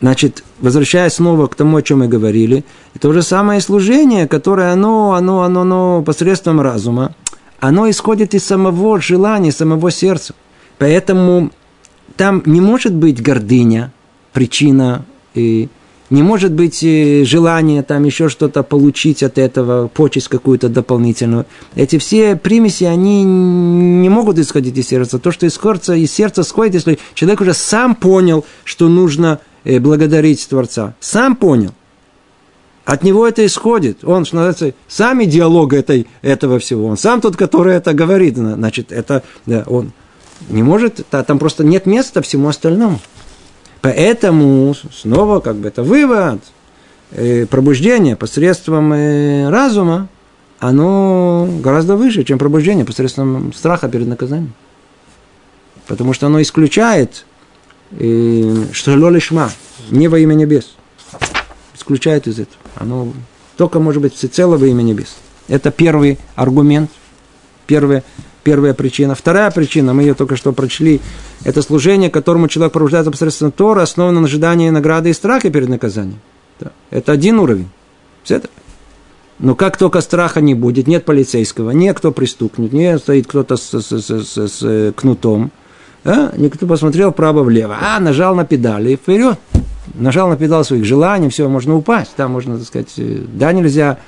[0.00, 2.64] Значит, возвращаясь снова к тому, о чем мы говорили,
[3.00, 7.14] то же самое служение, которое оно, оно, оно, оно посредством разума,
[7.60, 10.34] оно исходит из самого желания, самого сердца.
[10.78, 11.50] Поэтому
[12.16, 13.92] там не может быть гордыня,
[14.32, 15.68] причина, и
[16.10, 21.46] не может быть э, желание там еще что-то получить от этого, почесть какую-то дополнительную.
[21.74, 25.18] Эти все примеси, они не могут исходить из сердца.
[25.18, 29.80] То, что из сердца, из сердца сходит, если человек уже сам понял, что нужно э,
[29.80, 30.94] благодарить Творца.
[31.00, 31.72] Сам понял.
[32.88, 34.02] От него это исходит.
[34.02, 36.86] Он, что называется, сам идеолог этой, этого всего.
[36.86, 38.38] Он сам тот, который это говорит.
[38.38, 39.92] Значит, это да, он
[40.48, 42.98] не может, там просто нет места всему остальному.
[43.82, 46.40] Поэтому снова как бы это вывод,
[47.10, 50.08] э, пробуждение посредством э, разума,
[50.58, 54.54] оно гораздо выше, чем пробуждение посредством страха перед наказанием.
[55.86, 57.26] Потому что оно исключает,
[57.90, 59.50] э, что лолишма,
[59.90, 60.74] не во имя небес.
[61.74, 62.67] Исключает из этого.
[62.78, 63.12] Оно
[63.56, 65.16] только может быть всецело во имя небес.
[65.48, 66.90] Это первый аргумент,
[67.66, 68.04] первая,
[68.44, 69.14] первая причина.
[69.14, 71.00] Вторая причина, мы ее только что прочли,
[71.44, 76.20] это служение, которому человек пробуждается посредством Тора, основано на ожидании награды и страха перед наказанием.
[76.60, 76.72] Да.
[76.90, 77.68] Это один уровень.
[78.22, 78.48] Все это.
[79.38, 83.70] Но как только страха не будет, нет полицейского, не кто пристукнет, не стоит кто-то с,
[83.70, 85.52] с, с, с, с кнутом,
[86.04, 86.32] а?
[86.36, 89.38] никто посмотрел вправо-влево, а нажал на педали и вперед
[89.94, 93.98] нажал на педал своих желаний, все, можно упасть, там можно, так сказать, э, да, нельзя,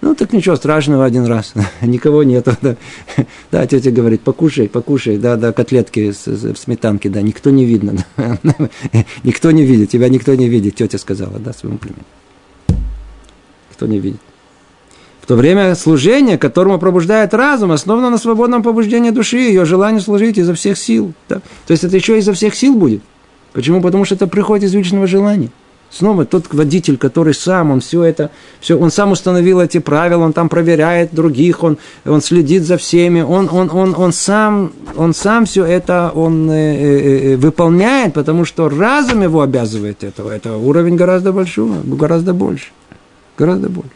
[0.00, 2.76] ну, так ничего страшного один раз, никого нету, да.
[3.50, 8.04] да, тетя говорит, покушай, покушай, да, да, котлетки с, с, сметанки, да, никто не видно,
[8.16, 8.38] да.
[9.22, 12.04] никто не видит, тебя никто не видит, тетя сказала, да, своему племени.
[13.72, 14.20] Кто не видит.
[15.26, 20.38] В то время служение, которому пробуждает разум, основано на свободном побуждении души, ее желание служить
[20.38, 21.14] изо всех сил.
[21.28, 21.40] Да?
[21.66, 23.02] То есть это еще изо всех сил будет.
[23.56, 23.80] Почему?
[23.80, 25.48] Потому что это приходит из личного желания.
[25.90, 30.34] Снова тот водитель, который сам, он все это, все, он сам установил эти правила, он
[30.34, 35.46] там проверяет других, он, он следит за всеми, он, он, он, он, сам, он сам
[35.46, 40.30] все это он, э, э, э, выполняет, потому что разум его обязывает этого.
[40.30, 42.66] Это уровень гораздо большого, гораздо больше.
[43.38, 43.90] Гораздо больше.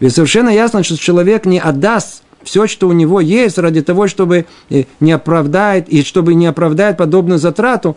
[0.00, 4.46] Ведь совершенно ясно, что человек не отдаст все, что у него есть, ради того, чтобы
[4.70, 7.96] э, не оправдать, и чтобы не оправдать подобную затрату,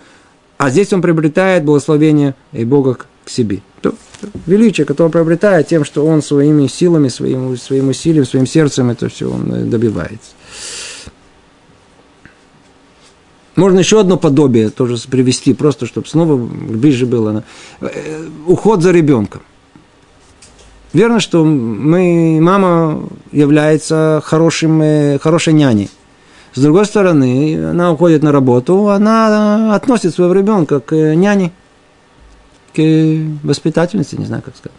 [0.58, 3.62] а здесь он приобретает благословение и Бога к себе.
[3.82, 3.93] То,
[4.45, 9.10] величие, которое он приобретает тем, что он своими силами, своим, своим усилием, своим сердцем это
[9.10, 10.32] все он э, добивается.
[13.56, 17.43] Можно еще одно подобие тоже привести, просто чтобы снова ближе было.
[17.82, 19.41] Э, уход за ребенком.
[20.93, 25.89] Верно, что мы, мама является хорошим, э, хорошей няней.
[26.54, 31.54] С другой стороны, она уходит на работу, она относит своего ребенка к няне,
[32.75, 32.82] к
[33.43, 34.77] воспитательнице, не знаю, как сказать.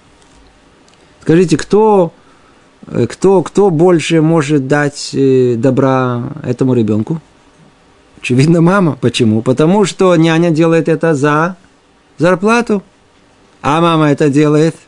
[1.22, 2.12] Скажите, кто,
[2.88, 7.22] э, кто, кто больше может дать э, добра этому ребенку?
[8.20, 8.98] Очевидно, мама.
[9.00, 9.40] Почему?
[9.40, 11.56] Потому что няня делает это за
[12.18, 12.82] зарплату,
[13.62, 14.76] а мама это делает–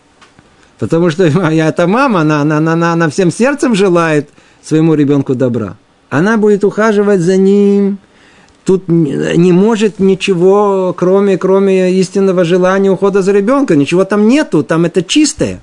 [0.79, 4.29] Потому что эта мама, она, она, она, она всем сердцем желает
[4.63, 5.77] своему ребенку добра.
[6.11, 7.99] Она будет ухаживать за ним.
[8.65, 13.77] Тут не может ничего, кроме, кроме истинного желания ухода за ребенка.
[13.77, 15.61] Ничего там нету, там это чистое.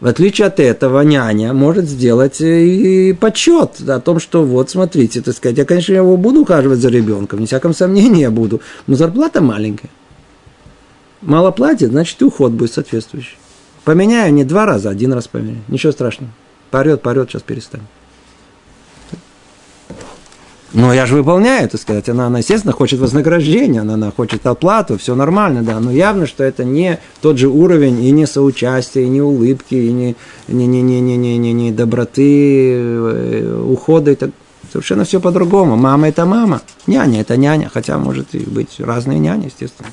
[0.00, 5.34] В отличие от этого, няня может сделать и подсчет о том, что вот, смотрите, так
[5.34, 9.40] сказать, я, конечно, его буду ухаживать за ребенком, не всяком сомнении я буду, но зарплата
[9.40, 9.88] маленькая.
[11.22, 13.38] Мало платит, значит и уход будет соответствующий.
[13.86, 15.62] Поменяю не два раза, один раз поменяю.
[15.68, 16.32] Ничего страшного.
[16.72, 17.86] Порет, порет, сейчас перестанет.
[20.72, 22.08] Но я же выполняю, так сказать.
[22.08, 25.78] Она, она, естественно, хочет вознаграждения, она, она хочет оплату, все нормально, да.
[25.78, 29.92] Но явно, что это не тот же уровень и не соучастие, и не улыбки, и
[29.92, 30.16] не,
[30.48, 34.16] не, не, не, не, не, не, не доброты, э, ухода.
[34.16, 34.30] Так.
[34.72, 35.76] Совершенно все по-другому.
[35.76, 36.60] Мама– это мама.
[36.88, 37.70] Няня– это няня.
[37.72, 39.90] Хотя, может и быть разные няни, естественно.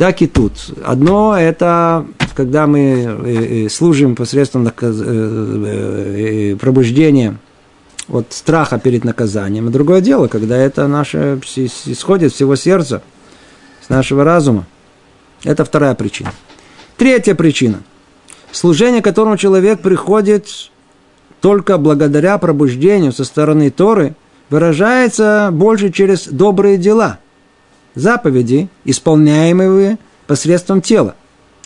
[0.00, 0.52] Так и тут.
[0.84, 4.64] Одно– это когда мы э, э, служим посредством
[6.58, 7.36] пробуждения–
[8.12, 9.68] от страха перед наказанием.
[9.68, 13.02] И другое дело, когда это наше исходит всего сердца,
[13.80, 14.66] с нашего разума.
[15.44, 16.32] Это вторая причина.
[16.96, 17.82] Третья причина.
[18.52, 20.70] Служение, к которому человек приходит
[21.40, 24.14] только благодаря пробуждению со стороны Торы,
[24.50, 27.20] выражается больше через добрые дела,
[27.94, 31.14] заповеди, исполняемые посредством тела,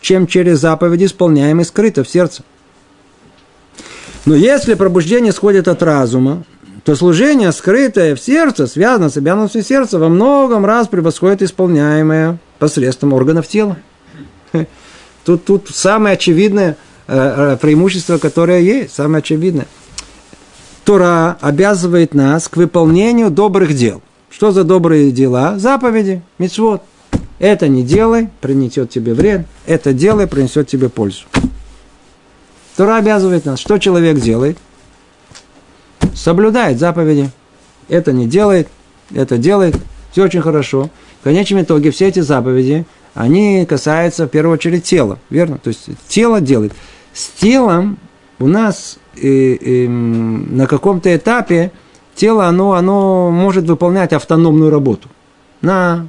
[0.00, 2.42] чем через заповеди, исполняемые скрыто в сердце.
[4.24, 6.44] Но если пробуждение сходит от разума,
[6.84, 13.12] то служение, скрытое в сердце, связано с обязанностью сердца, во многом раз превосходит исполняемое посредством
[13.12, 13.78] органов тела.
[15.24, 19.66] Тут, тут самое очевидное э, э, преимущество, которое есть, самое очевидное.
[20.84, 24.02] Тора обязывает нас к выполнению добрых дел.
[24.34, 25.60] Что за добрые дела?
[25.60, 26.82] Заповеди, мецвод.
[27.38, 29.46] Это не делай, принесет тебе вред.
[29.64, 31.26] Это делай, принесет тебе пользу.
[32.76, 33.60] Тора обязывает нас.
[33.60, 34.58] Что человек делает?
[36.16, 37.30] Соблюдает заповеди.
[37.88, 38.66] Это не делает,
[39.14, 39.76] это делает.
[40.10, 40.90] Все очень хорошо.
[41.20, 45.20] В конечном итоге все эти заповеди, они касаются в первую очередь тела.
[45.30, 45.58] Верно?
[45.58, 46.72] То есть тело делает.
[47.12, 47.98] С телом
[48.40, 51.70] у нас э, э, на каком-то этапе
[52.14, 55.08] тело, оно, оно может выполнять автономную работу
[55.60, 56.08] на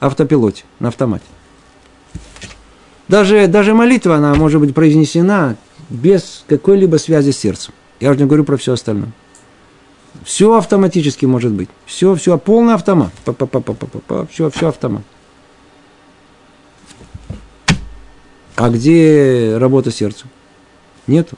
[0.00, 1.24] автопилоте, на автомате.
[3.08, 5.56] Даже, даже молитва, она может быть произнесена
[5.88, 7.72] без какой-либо связи с сердцем.
[8.00, 9.12] Я уже не говорю про все остальное.
[10.24, 11.68] Все автоматически может быть.
[11.84, 13.12] Все, все, полный автомат.
[13.24, 14.28] Па -па -па -па -па -па.
[14.30, 15.02] Все, все автомат.
[18.56, 20.26] А где работа сердца?
[21.06, 21.36] Нету.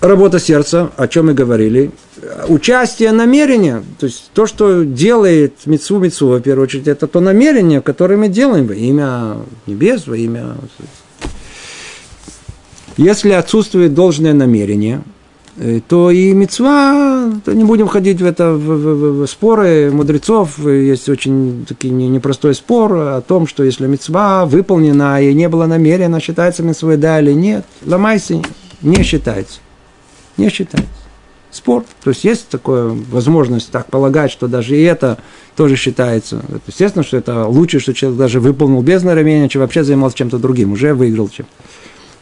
[0.00, 1.90] Работа сердца, о чем мы говорили,
[2.46, 7.80] участие намерения, то есть то, что делает Мицу Мицу, в первую очередь, это то намерение,
[7.80, 10.54] которое мы делаем во имя небес, во имя
[12.98, 15.02] если отсутствует должное намерение,
[15.56, 20.58] э, то и мецва, не будем ходить в это в, в, в споры мудрецов.
[20.66, 26.06] Есть очень такой непростой спор о том, что если мецва выполнена и не было намерения,
[26.06, 27.64] она считается мецвой, да или нет.
[27.86, 28.42] Ломайся,
[28.82, 29.60] не считается.
[30.38, 30.88] Не считается.
[31.50, 31.84] Спор.
[32.02, 35.18] То есть есть такая возможность так полагать, что даже и это
[35.56, 36.42] тоже считается.
[36.66, 40.72] Естественно, что это лучше, что человек даже выполнил без намерения, чем вообще занимался чем-то другим,
[40.72, 41.52] уже выиграл чем-то.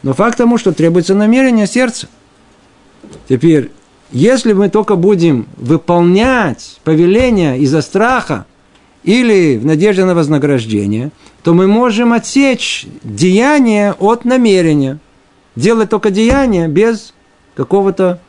[0.03, 2.07] Но факт тому, что требуется намерение сердца.
[3.27, 3.71] Теперь,
[4.11, 8.45] если мы только будем выполнять повеления из-за страха
[9.03, 11.11] или в надежде на вознаграждение,
[11.43, 14.99] то мы можем отсечь деяние от намерения.
[15.55, 17.13] Делать только деяние без
[17.57, 18.19] какого-то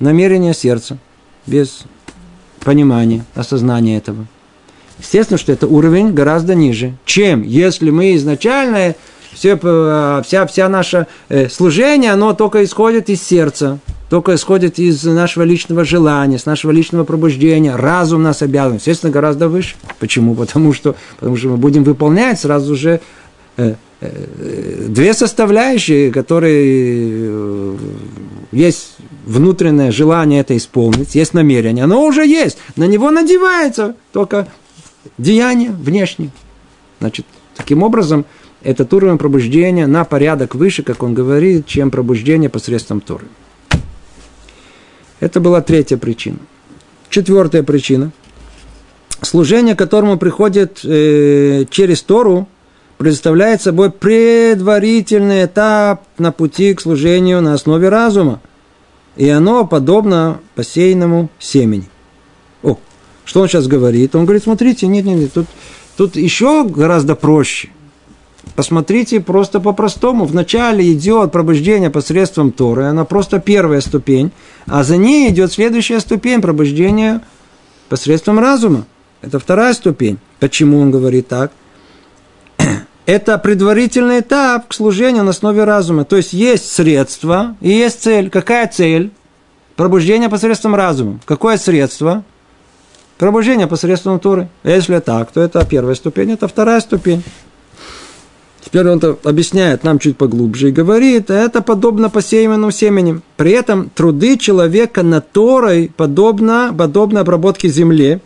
[0.00, 0.98] намерения сердца,
[1.46, 1.84] без
[2.60, 4.26] понимания, осознания этого.
[4.98, 8.96] Естественно, что это уровень гораздо ниже, чем если мы изначально
[9.32, 13.78] все, э, вся, вся наше э, служение, оно только исходит из сердца,
[14.10, 17.76] только исходит из нашего личного желания, с нашего личного пробуждения.
[17.76, 19.76] Разум нас обязан, естественно, гораздо выше.
[20.00, 20.34] Почему?
[20.34, 23.00] Потому что, потому что мы будем выполнять сразу же
[23.58, 27.76] э, две составляющие, которые
[28.52, 34.48] есть внутреннее желание это исполнить, есть намерение, оно уже есть, на него надевается только
[35.18, 36.30] деяние внешнее.
[37.00, 37.26] Значит,
[37.56, 38.24] таким образом,
[38.62, 43.26] этот уровень пробуждения на порядок выше, как он говорит, чем пробуждение посредством Торы.
[45.20, 46.38] Это была третья причина.
[47.08, 48.10] Четвертая причина.
[49.22, 52.48] Служение, к которому приходит э, через Тору,
[52.98, 58.40] представляет собой предварительный этап на пути к служению на основе разума.
[59.16, 61.88] И оно подобно посеянному семени.
[62.62, 62.76] О,
[63.24, 64.14] что он сейчас говорит?
[64.14, 65.46] Он говорит, смотрите, нет, нет, нет, тут,
[65.96, 67.70] тут еще гораздо проще.
[68.54, 70.24] Посмотрите просто по-простому.
[70.24, 74.32] Вначале идет пробуждение посредством Торы, она просто первая ступень,
[74.66, 77.22] а за ней идет следующая ступень пробуждения
[77.88, 78.86] посредством разума.
[79.22, 80.18] Это вторая ступень.
[80.40, 81.52] Почему он говорит так?
[83.06, 86.04] Это предварительный этап к служению на основе разума.
[86.04, 88.30] То есть есть средство и есть цель.
[88.30, 89.12] Какая цель?
[89.76, 91.20] Пробуждение посредством разума.
[91.24, 92.24] Какое средство?
[93.16, 94.48] Пробуждение посредством Торы.
[94.64, 97.22] Если так, то это первая ступень, это вторая ступень.
[98.64, 103.20] Теперь он это объясняет нам чуть поглубже и говорит, это подобно посеянному семени.
[103.36, 108.20] При этом труды человека на Торой подобно, подобно обработке земли,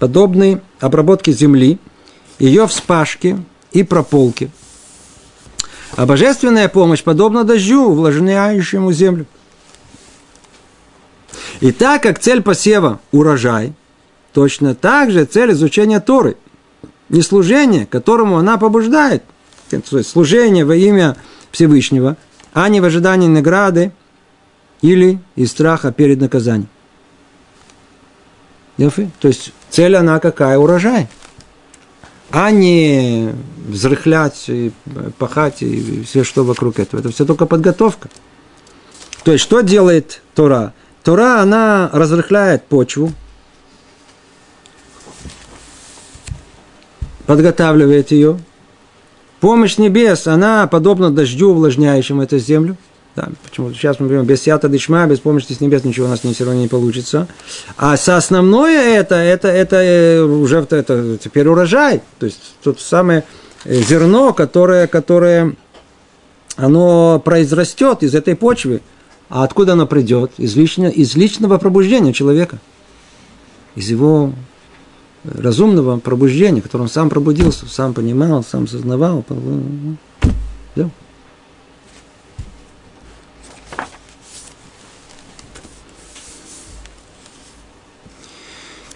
[0.00, 1.78] подобной обработке земли,
[2.38, 3.38] ее вспашке
[3.72, 4.50] и прополке.
[5.96, 9.26] А божественная помощь подобна дождю, увлажняющему землю.
[11.60, 13.72] И так как цель посева– урожай,
[14.32, 16.36] точно так же цель изучения Торы–
[17.08, 19.22] не служение, которому она побуждает,
[19.70, 21.16] то есть служение во имя
[21.50, 22.16] Всевышнего,
[22.52, 23.92] а не в ожидании награды
[24.82, 26.68] или из страха перед наказанием.
[28.76, 30.58] То есть цель она какая?
[30.58, 31.08] Урожай.
[32.38, 33.32] А не
[33.66, 34.70] взрыхлять, и
[35.18, 37.00] пахать и все, что вокруг этого.
[37.00, 38.10] Это все только подготовка.
[39.24, 40.74] То есть, что делает Тора?
[41.02, 43.10] Тора, она разрыхляет почву,
[47.24, 48.38] подготавливает ее.
[49.40, 52.76] Помощь небес, она подобна дождю, увлажняющему эту землю.
[53.16, 56.20] Да, почему сейчас мы говорим, без сята дышма, без помощи с небес ничего у нас
[56.20, 57.26] все равно не получится.
[57.78, 62.02] А со основное это, это, это э, уже это, теперь урожай.
[62.18, 63.24] То есть тут самое
[63.64, 65.54] э, зерно, которое, которое
[66.56, 68.82] оно произрастет из этой почвы.
[69.30, 70.32] А откуда оно придет?
[70.36, 72.58] Из, личного, из личного пробуждения человека.
[73.76, 74.34] Из его
[75.24, 79.24] разумного пробуждения, которое он сам пробудился, сам понимал, сам сознавал.
[80.76, 80.90] Да.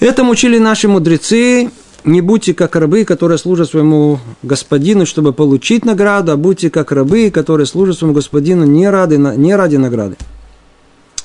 [0.01, 1.71] Этому учили наши мудрецы,
[2.05, 7.31] не будьте как рабы, которые служат своему господину, чтобы получить награду, а будьте как рабы,
[7.31, 10.17] которые служат своему господину не ради, не ради награды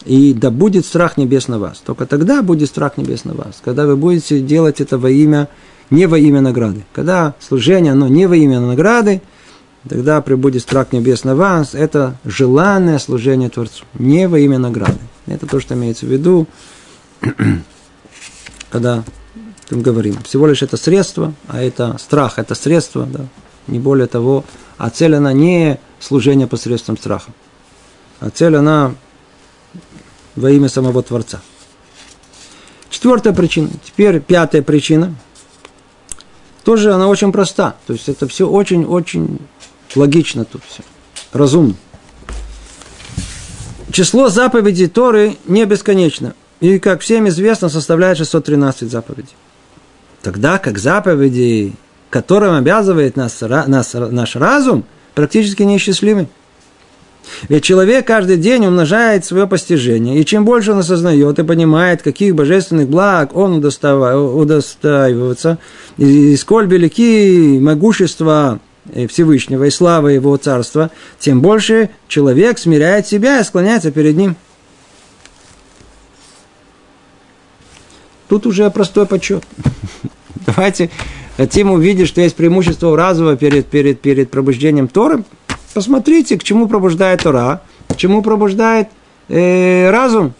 [0.05, 1.81] и да будет страх небес на вас.
[1.85, 5.49] Только тогда будет страх небес на вас, когда вы будете делать это во имя,
[5.89, 6.85] не во имя награды.
[6.93, 9.21] Когда служение, оно не во имя награды,
[9.87, 11.73] тогда прибудет страх небес на вас.
[11.73, 14.99] Это желанное служение Творцу, не во имя награды.
[15.25, 16.47] Это то, что имеется в виду,
[18.69, 19.03] когда
[19.69, 20.21] мы говорим.
[20.23, 23.25] Всего лишь это средство, а это страх, это средство, да,
[23.67, 24.43] не более того.
[24.77, 27.31] А цель она не служение посредством страха.
[28.19, 28.93] А цель она
[30.35, 31.41] во имя самого Творца.
[32.89, 33.69] Четвертая причина.
[33.83, 35.15] Теперь пятая причина.
[36.63, 37.75] Тоже она очень проста.
[37.87, 39.39] То есть это все очень-очень
[39.95, 40.83] логично тут все.
[41.31, 41.75] Разумно.
[43.91, 46.35] Число заповедей Торы не бесконечно.
[46.61, 49.35] И, как всем известно, составляет 613 заповедей.
[50.21, 51.73] Тогда как заповеди,
[52.09, 56.27] которым обязывает нас, нас наш разум, практически неисчислимы.
[57.49, 62.35] Ведь человек каждый день умножает свое постижение, и чем больше он осознает и понимает, каких
[62.35, 65.57] божественных благ он удостаивается,
[65.97, 68.59] и сколь велики могущества
[69.09, 74.35] Всевышнего и слава Его Царства, тем больше человек смиряет себя и склоняется перед Ним.
[78.27, 79.43] Тут уже простой подсчет.
[80.45, 80.89] Давайте
[81.37, 85.23] хотим увидеть, что есть преимущество разума перед, перед, перед пробуждением Торы.
[85.73, 88.87] Посмотрите, к чему пробуждает Тора, к чему пробуждает
[89.27, 90.33] э, разум.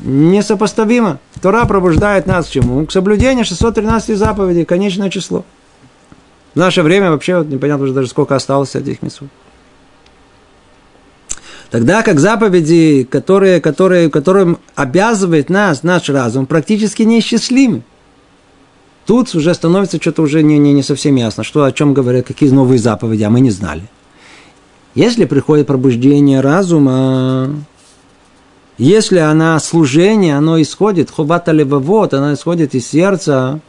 [0.00, 1.18] Несопоставимо.
[1.42, 2.86] Тора пробуждает нас к чему?
[2.86, 5.44] К соблюдению 613 заповедей, конечное число.
[6.54, 9.28] В наше время вообще вот, непонятно уже даже сколько осталось этих мису.
[11.70, 17.82] Тогда как заповеди, которые, которые, которым обязывает нас наш разум, практически неисчислимы.
[19.04, 22.50] Тут уже становится что-то уже не, не, не совсем ясно, что, о чем говорят, какие
[22.50, 23.82] новые заповеди, а мы не знали.
[24.94, 27.54] Если приходит пробуждение разума,
[28.78, 33.60] если она служение, оно исходит, хубата левовод, оно исходит из сердца,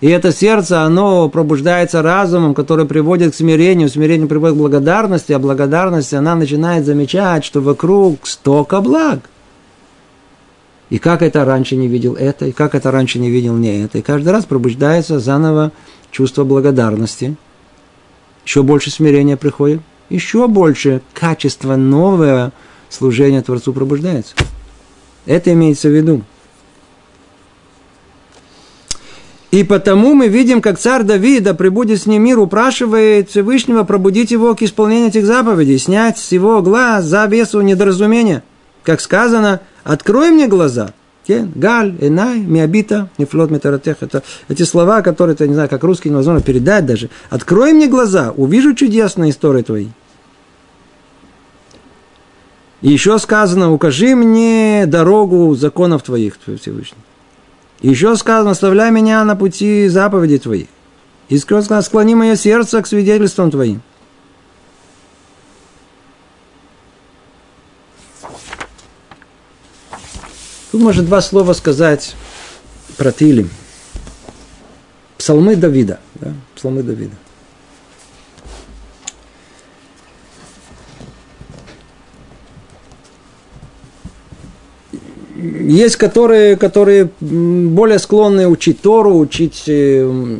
[0.00, 5.38] и это сердце, оно пробуждается разумом, который приводит к смирению, смирение приводит к благодарности, а
[5.38, 9.20] благодарность, она начинает замечать, что вокруг столько благ.
[10.90, 13.98] И как это раньше не видел это, и как это раньше не видел не это.
[13.98, 15.72] И каждый раз пробуждается заново
[16.10, 17.36] чувство благодарности.
[18.44, 22.52] Еще больше смирения приходит еще больше качество нового
[22.88, 24.34] служения Творцу пробуждается.
[25.26, 26.22] Это имеется в виду.
[29.50, 34.54] И потому мы видим, как царь Давида, прибудет с ним мир, упрашивает Всевышнего пробудить его
[34.54, 38.42] к исполнению этих заповедей, снять с его глаз завесу недоразумения.
[38.82, 40.92] Как сказано, открой мне глаза,
[41.28, 43.98] Галь, Энай, Миабита, Нефлот, Метаратех.
[44.00, 47.10] Это эти слова, которые, я не знаю, как русский невозможно передать даже.
[47.28, 49.88] Открой мне глаза, увижу чудесные истории твои.
[52.80, 56.96] И еще сказано, укажи мне дорогу законов твоих, Всевышний.
[57.80, 60.66] Еще сказано, оставляй меня на пути заповедей твоих.
[61.28, 63.82] И сказано, склони мое сердце к свидетельствам твоим.
[70.72, 72.14] Тут можно два слова сказать
[72.96, 73.50] про Тилим.
[75.16, 76.00] Псалмы Давида.
[76.14, 76.32] Да?
[76.54, 77.14] Псалмы Давида.
[85.38, 90.38] Есть которые, которые более склонны учить Тору, учить э,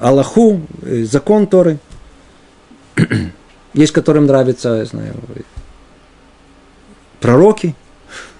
[0.00, 1.78] Аллаху, э, закон Торы.
[3.72, 5.14] Есть, которым нравятся, я знаю,
[7.20, 7.76] пророки,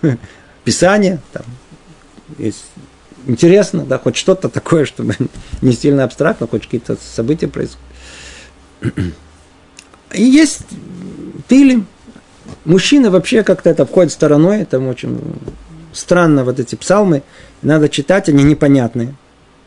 [0.64, 1.20] Писание.
[1.32, 1.44] Там,
[2.36, 2.64] есть
[3.28, 5.14] интересно, да, хоть что-то такое, чтобы
[5.62, 7.86] не сильно абстрактно, хоть какие-то события происходят.
[10.14, 10.62] И есть
[11.46, 11.84] тыли.
[12.64, 15.16] Мужчины вообще как-то это обходят стороной, это очень
[15.92, 17.22] странно, вот эти псалмы,
[17.62, 19.14] надо читать, они непонятные.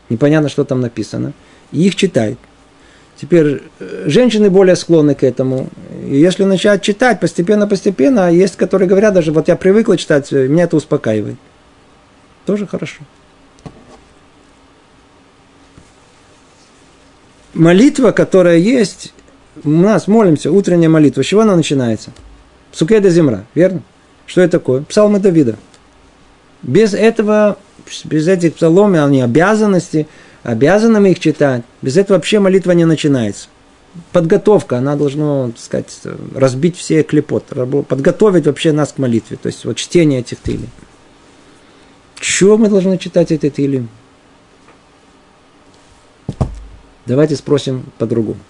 [0.08, 1.32] Непонятно, что там написано.
[1.72, 2.38] И их читают.
[3.16, 5.68] Теперь э, женщины более склонны к этому.
[6.06, 10.64] И если начать читать постепенно-постепенно, а есть, которые говорят даже, вот я привыкла читать, меня
[10.64, 11.36] это успокаивает.
[12.44, 13.02] Тоже хорошо.
[17.54, 19.14] Молитва, которая есть,
[19.64, 22.10] у нас молимся, утренняя молитва, с чего она начинается?
[22.70, 23.80] Сукеда земра, верно?
[24.26, 24.82] Что это такое?
[24.82, 25.56] Псалмы Давида.
[26.66, 27.58] Без этого,
[28.04, 30.08] без этих псалом, они обязанности,
[30.42, 31.62] обязаны их читать.
[31.80, 33.48] Без этого вообще молитва не начинается.
[34.10, 36.00] Подготовка, она должна, так сказать,
[36.34, 37.44] разбить все клепот,
[37.86, 39.38] подготовить вообще нас к молитве.
[39.40, 40.68] То есть вот чтение этих тыли.
[42.16, 43.86] Чего мы должны читать эти тыли?
[47.06, 48.40] Давайте спросим по-другому.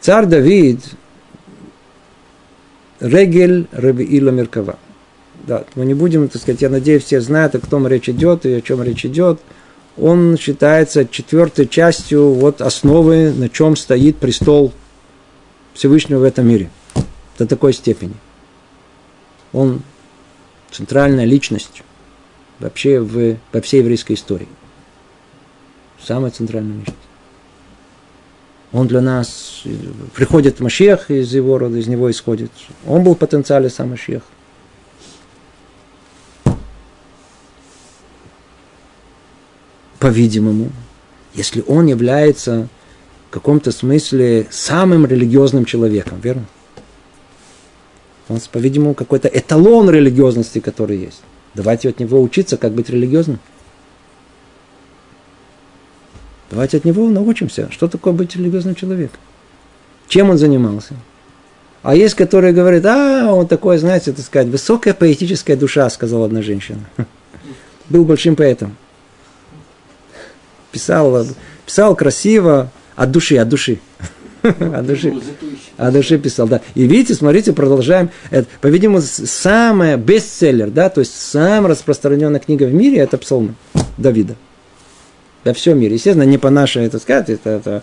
[0.00, 0.80] Царь Давид,
[3.00, 4.78] Регель Рабиила Меркава.
[5.46, 8.52] Да, мы не будем, так сказать, я надеюсь, все знают, о ком речь идет и
[8.54, 9.40] о чем речь идет.
[9.98, 14.72] Он считается четвертой частью вот основы, на чем стоит престол
[15.74, 16.70] Всевышнего в этом мире.
[17.38, 18.14] До такой степени.
[19.52, 19.82] Он
[20.70, 21.82] центральная личность
[22.60, 24.48] вообще в, во всей еврейской истории.
[26.02, 26.98] Самая центральная личность.
[28.72, 29.64] Он для нас,
[30.14, 32.50] приходит Машех из его рода, из него исходит.
[32.86, 34.22] Он был в потенциале сам Машех.
[40.02, 40.72] По-видимому,
[41.32, 42.66] если он является
[43.28, 46.44] в каком-то смысле самым религиозным человеком, верно?
[48.28, 51.22] Он, по-видимому, какой-то эталон религиозности, который есть.
[51.54, 53.38] Давайте от него учиться, как быть религиозным.
[56.50, 59.20] Давайте от него научимся, что такое быть религиозным человеком.
[60.08, 60.96] Чем он занимался.
[61.84, 66.42] А есть, которые говорят, а, он такой, знаете, так сказать, высокая поэтическая душа, сказала одна
[66.42, 66.80] женщина.
[67.88, 68.76] Был большим поэтом
[70.72, 71.26] писал,
[71.66, 73.78] писал красиво, от души, от души.
[74.42, 75.14] От души.
[75.76, 76.60] От души писал, да.
[76.74, 78.10] И видите, смотрите, продолжаем.
[78.30, 83.54] Это, по-видимому, самая бестселлер, да, то есть самая распространенная книга в мире, это псалмы
[83.98, 84.34] Давида.
[85.44, 85.94] Во всем мире.
[85.94, 87.82] Естественно, не по нашей, это сказать, это, это,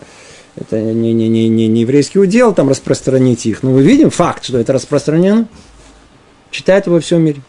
[0.56, 3.62] это не, не, не, не, не еврейский удел там распространить их.
[3.62, 5.48] Но мы видим факт, что это распространено.
[6.50, 7.40] Читают во всем мире.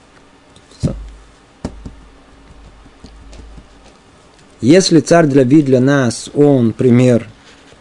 [4.62, 7.28] Если царь для вид для нас, он пример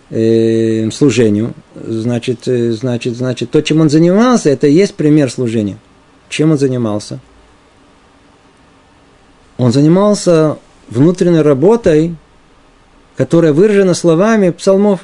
[0.09, 5.77] э, служению, значит, э, значит, значит, то, чем он занимался, это и есть пример служения.
[6.31, 7.21] Чем он занимался?
[9.59, 10.57] Он занимался
[10.89, 12.17] внутренней работой,
[13.19, 15.01] которая выражена словами псалмов.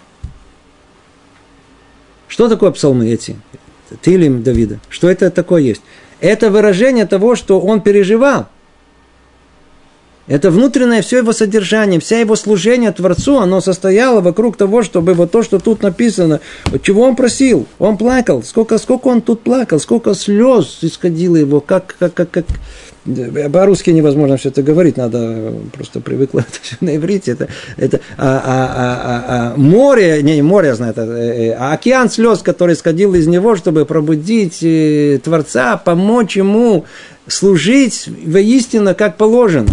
[2.27, 3.37] Что такое псалмы эти?
[4.01, 4.81] Тилим Давида.
[4.89, 5.83] Что это такое есть?
[6.20, 8.49] Это выражение того, что он переживал–
[10.29, 15.31] это внутреннее все его содержание, вся его служение Творцу, оно состояло вокруг того, чтобы вот
[15.31, 16.41] то, что тут написано,
[16.83, 17.66] чего он просил.
[17.79, 22.45] Он плакал, сколько, сколько он тут плакал, сколько слез исходило его, как, как, как, как...
[23.53, 27.31] По-русски невозможно все это говорить, надо просто привыкла это все на иврите.
[27.33, 31.53] Это, это а, а, а, а, а, море, не, море, я знаю, это, э, э,
[31.53, 36.85] а океан слез, который исходил из него, чтобы пробудить э, Творца, помочь ему
[37.29, 39.70] служить воистину как положено.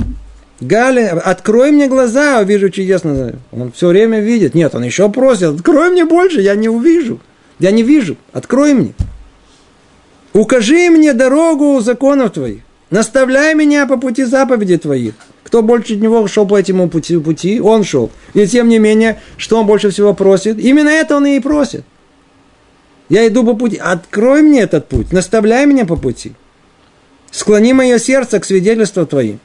[0.63, 3.33] Галя, открой мне глаза, увижу чудесно.
[3.51, 4.55] Он все время видит.
[4.55, 7.19] Нет, он еще просит, открой мне больше, я не увижу.
[7.59, 8.93] Я не вижу, открой мне.
[10.33, 12.61] Укажи мне дорогу законов твоих.
[12.89, 15.13] Наставляй меня по пути заповедей твоих.
[15.43, 18.09] Кто больше него шел по этому пути, пути, он шел.
[18.33, 20.59] И тем не менее, что он больше всего просит?
[20.59, 21.83] Именно это он и просит.
[23.09, 23.77] Я иду по пути.
[23.77, 26.33] Открой мне этот путь, наставляй меня по пути.
[27.31, 29.39] Склони мое сердце к свидетельству твоим.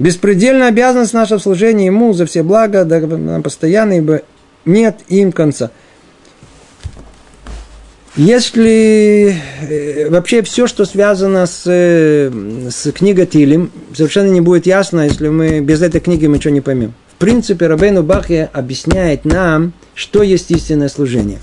[0.00, 4.22] Беспредельная обязанность нашего служения Ему за все блага, да, постоянно, ибо
[4.64, 5.70] нет им конца.
[8.16, 12.30] Если э, вообще все, что связано с, э,
[12.70, 16.62] с книгой Тилим, совершенно не будет ясно, если мы без этой книги мы ничего не
[16.62, 16.94] поймем.
[17.12, 21.40] В принципе, Рабейну Бахе объясняет нам, что есть истинное служение.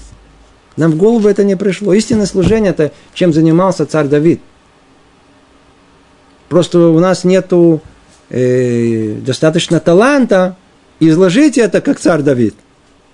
[0.77, 1.93] Нам в голову это не пришло.
[1.93, 4.41] Истинное служение– это чем занимался царь Давид.
[6.49, 7.83] Просто у нас нету
[8.29, 10.55] э, достаточно таланта
[10.99, 12.55] изложить это, как царь Давид.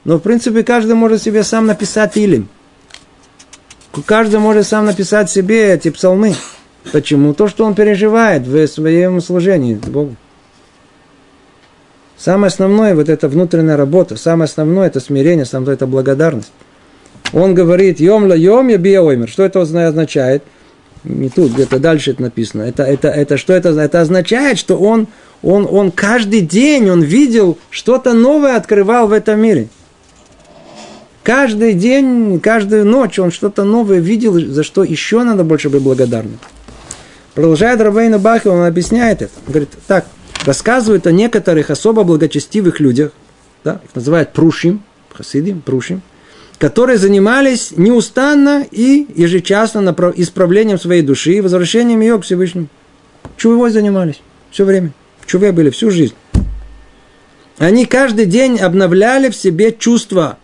[0.03, 2.49] Но, в принципе, каждый может себе сам написать илим.
[4.05, 6.35] Каждый может сам написать себе эти псалмы.
[6.91, 7.33] Почему?
[7.33, 10.15] То, что он переживает в своем служении Богу.
[12.17, 16.51] Самое основное вот это внутренняя работа, самое основное это смирение, самое основное это благодарность.
[17.33, 19.27] Он говорит, йом ла йом я биомер.
[19.27, 20.43] Что это означает?
[21.03, 22.61] Не тут, где-то дальше это написано.
[22.61, 23.69] Это, это, это что это?
[23.69, 25.07] Это означает, что он,
[25.41, 29.67] он, он каждый день он видел что-то новое открывал в этом мире.
[31.23, 36.39] Каждый день, каждую ночь он что-то новое видел, за что еще надо больше быть благодарным.
[37.33, 39.31] Продолжает Равейна Бахи, он объясняет это.
[39.47, 40.05] Он говорит, так,
[40.45, 43.11] рассказывает о некоторых особо благочестивых людях,
[43.63, 44.83] да, их называют прушим,
[45.13, 46.01] хасидим, прушим,
[46.57, 52.67] которые занимались неустанно и ежечасно исправлением своей души и возвращением ее к Всевышнему.
[53.37, 54.91] Чувой занимались все время.
[55.21, 56.13] В чуве были всю жизнь.
[57.57, 60.37] Они каждый день обновляли в себе чувства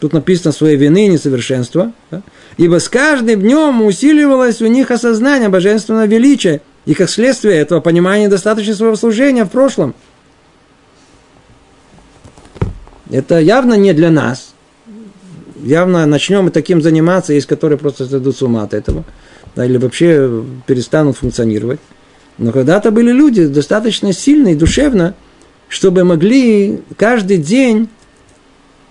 [0.00, 1.92] Тут написано своей вины и несовершенства.
[2.10, 2.22] Да?
[2.56, 8.26] Ибо с каждым днем усиливалось у них осознание божественного величия, и как следствие этого понимания
[8.26, 9.94] недостаточно своего служения в прошлом.
[13.10, 14.54] Это явно не для нас.
[15.62, 19.04] Явно начнем мы таким заниматься, есть которые просто сойдут с ума от этого.
[19.54, 21.80] Да, или вообще перестанут функционировать.
[22.38, 25.14] Но когда-то были люди достаточно сильные, душевно,
[25.68, 27.88] чтобы могли каждый день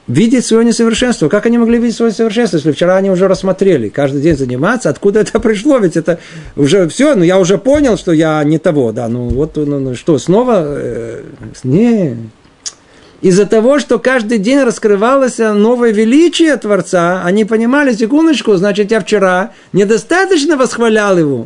[0.07, 1.30] видеть свое несовершенство.
[1.30, 5.20] Как они могли видеть свое несовершенство, если вчера они уже рассмотрели, каждый день заниматься, откуда
[5.22, 6.20] это пришло, ведь это
[6.55, 9.95] уже все, ну я уже понял, что я не того, да, ну вот, ну, ну
[9.95, 11.24] что, снова, э,
[11.63, 12.18] не,
[13.22, 19.53] из-за того, что каждый день раскрывалось новое величие Творца, они понимали, секундочку, значит, я вчера
[19.74, 21.45] недостаточно восхвалял его.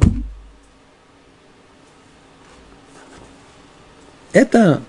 [4.34, 4.82] Это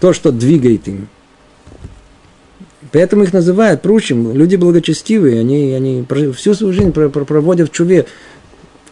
[0.00, 1.08] то, что двигает им.
[2.92, 4.32] Поэтому их называют прочим.
[4.32, 8.06] Люди благочестивые, они, они всю свою жизнь проводят в чуве.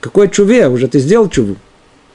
[0.01, 0.68] Какой чуве?
[0.68, 1.57] Уже ты сделал чуву.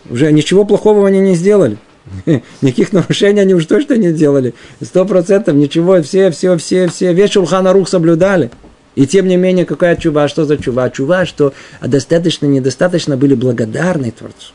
[0.09, 1.77] Уже ничего плохого они не сделали.
[2.61, 4.53] Никаких нарушений они уж точно не делали.
[4.81, 8.51] Сто процентов ничего, все, все, все, все, весь Шулхана Рух соблюдали.
[8.95, 10.27] И тем не менее, какая чува?
[10.27, 10.89] Что за чува?
[10.89, 14.53] Чува, что достаточно, недостаточно были благодарны Творцу.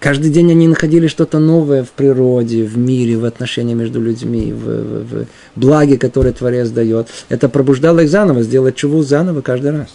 [0.00, 4.64] Каждый день они находили что-то новое в природе, в мире, в отношениях между людьми, в,
[4.64, 5.26] в, в
[5.56, 7.08] благе, которое Творец дает.
[7.28, 9.88] Это пробуждало их заново, сделать чуву заново каждый раз.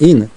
[0.00, 0.28] Ин.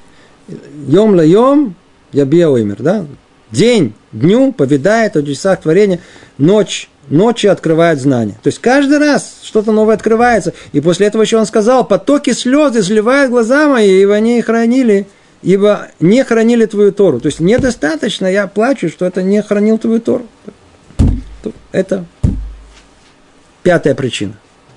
[0.87, 1.75] Йом ла йом,
[2.13, 3.05] я биоимер, да?
[3.51, 5.99] День дню повидает о чудесах творения,
[6.37, 8.39] ночь ночью открывает знания.
[8.41, 10.53] То есть каждый раз что-то новое открывается.
[10.71, 15.07] И после этого еще он сказал, потоки слез изливают глаза мои, и они хранили
[15.41, 17.19] ибо не хранили твою Тору.
[17.19, 20.27] То есть недостаточно, я плачу, что это не хранил твою Тору.
[21.71, 22.05] Это
[23.63, 24.33] пятая причина.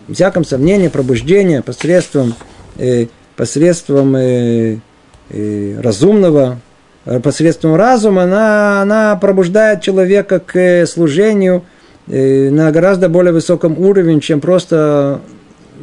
[0.09, 2.35] В всяком сомнении, пробуждение посредством,
[2.77, 3.07] э,
[3.37, 4.79] посредством э,
[5.31, 6.59] э, разумного,
[7.23, 11.65] посредством разума, она, она пробуждает человека к э, служению
[12.07, 15.21] э, на гораздо более высоком уровне, чем просто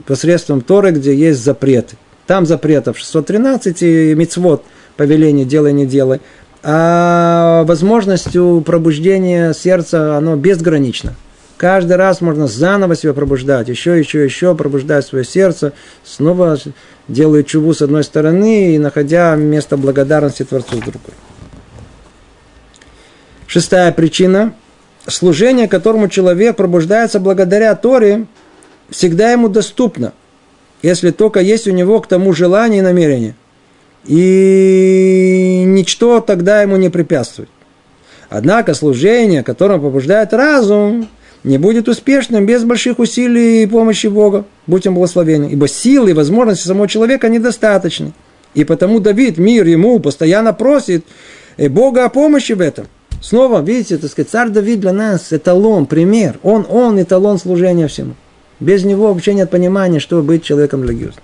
[0.07, 1.95] посредством Торы, где есть запреты.
[2.27, 4.63] Там запретов 613 и мицвод,
[4.97, 6.21] повеление делай, не делай.
[6.63, 11.15] А возможностью пробуждения сердца, оно безгранично.
[11.61, 16.57] Каждый раз можно заново себя пробуждать, еще, еще, еще пробуждать свое сердце, снова
[17.07, 21.13] делая чуву с одной стороны и находя место благодарности Творцу с другой.
[23.45, 24.55] Шестая причина.
[25.05, 28.25] Служение, которому человек пробуждается благодаря Торе,
[28.89, 30.13] всегда ему доступно–
[30.81, 33.35] если только есть у него к тому желание и намерение.
[34.05, 37.49] И ничто тогда ему не препятствует.
[38.29, 41.07] Однако служение, которым побуждает разум,
[41.43, 45.49] не будет успешным без больших усилий и помощи Бога, будь он благословенен.
[45.49, 48.13] Ибо силы и возможности самого человека недостаточны.
[48.53, 51.05] И потому Давид, мир ему, постоянно просит
[51.57, 52.87] э, Бога о помощи в этом.
[53.21, 56.39] Снова, видите, так сказать, царь Давид для нас эталон, пример.
[56.43, 58.15] Он, он эталон служения всему.
[58.59, 61.23] Без него вообще нет понимания, что быть человеком религиозным.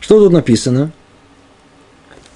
[0.00, 0.90] Что тут написано?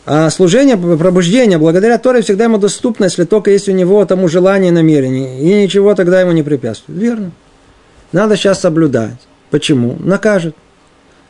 [0.05, 4.71] А служение, пробуждение, благодаря Торе всегда ему доступно, если только есть у него тому желание
[4.71, 5.41] и намерение.
[5.41, 6.99] И ничего тогда ему не препятствует.
[7.01, 7.31] Верно.
[8.11, 9.17] Надо сейчас соблюдать.
[9.51, 9.97] Почему?
[10.01, 10.57] Накажет.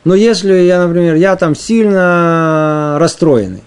[0.04, 3.62] Но если я, например, я там сильно расстроенный,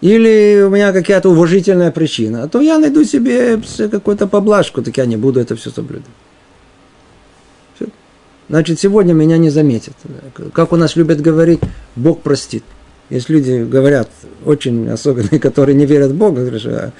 [0.00, 5.16] или у меня какая-то уважительная причина, то я найду себе какую-то поблажку, так я не
[5.16, 6.06] буду это все соблюдать.
[8.48, 9.94] Значит, сегодня меня не заметят.
[10.52, 11.60] Как у нас любят говорить,
[11.96, 12.64] Бог простит.
[13.10, 14.10] Есть люди, говорят,
[14.44, 16.92] очень особенные, которые не верят в Бога, а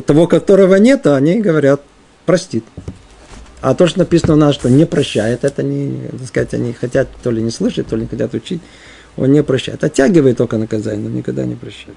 [0.00, 1.82] того, которого нет, они говорят,
[2.26, 2.64] простит.
[3.60, 7.08] А то, что написано у нас, что не прощает, это не, так сказать, они хотят
[7.22, 8.60] то ли не слышать, то ли не хотят учить,
[9.16, 9.82] он не прощает.
[9.84, 11.96] Оттягивает только наказание, но никогда не прощает.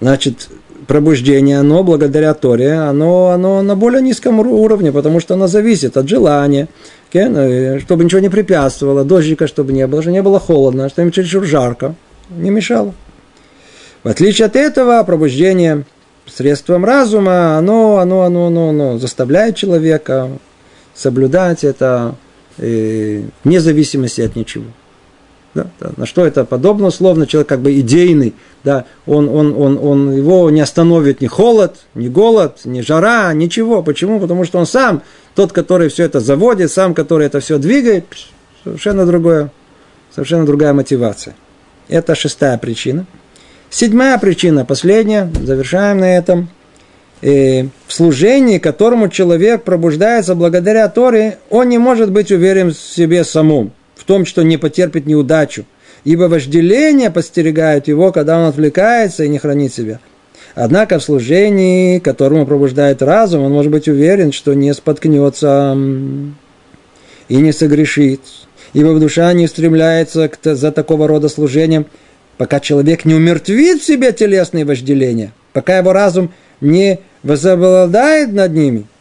[0.00, 0.48] Значит,
[0.86, 6.08] пробуждение, оно благодаря Торе, оно, оно на более низком уровне, потому что оно зависит от
[6.08, 6.68] желания,
[7.12, 11.44] э, чтобы ничего не препятствовало, дождика чтобы не было, чтобы не было холодно, чтобы чересчур
[11.44, 11.94] жарко,
[12.30, 12.94] не мешало.
[14.02, 15.84] В отличие от этого, пробуждение
[16.26, 20.30] средством разума, оно, оно, оно, оно, оно заставляет человека
[20.94, 22.14] соблюдать это
[22.58, 24.64] э, вне зависимости от ничего.
[25.56, 25.90] Да, да.
[25.96, 26.88] На что это подобно?
[26.88, 31.76] Условно, человек как бы идейный, да, он, он, он, он, его не остановит ни холод,
[31.94, 33.82] ни голод, ни жара, ничего.
[33.82, 34.20] Почему?
[34.20, 35.02] Потому что он сам,
[35.34, 38.04] тот, который все это заводит, сам, который это все двигает,
[38.64, 39.50] совершенно другое,
[40.14, 41.34] совершенно другая мотивация.
[41.88, 43.06] Это шестая причина.
[43.70, 46.50] Седьмая причина, последняя, завершаем на этом.
[47.22, 53.24] И в служении, которому человек пробуждается благодаря Торе, он не может быть уверен в себе
[53.24, 53.72] самому
[54.06, 55.64] том, что не потерпит неудачу,
[56.04, 60.00] ибо вожделение подстерегает его, когда он отвлекается и не хранит себя.
[60.54, 65.76] Однако в служении, которому пробуждает разум, он может быть уверен, что не споткнется
[67.28, 68.20] и не согрешит,
[68.72, 71.86] ибо в душа не стремляется к, за такого рода служением,
[72.38, 78.86] пока человек не умертвит в себе телесные вожделения, пока его разум не возобладает над ними–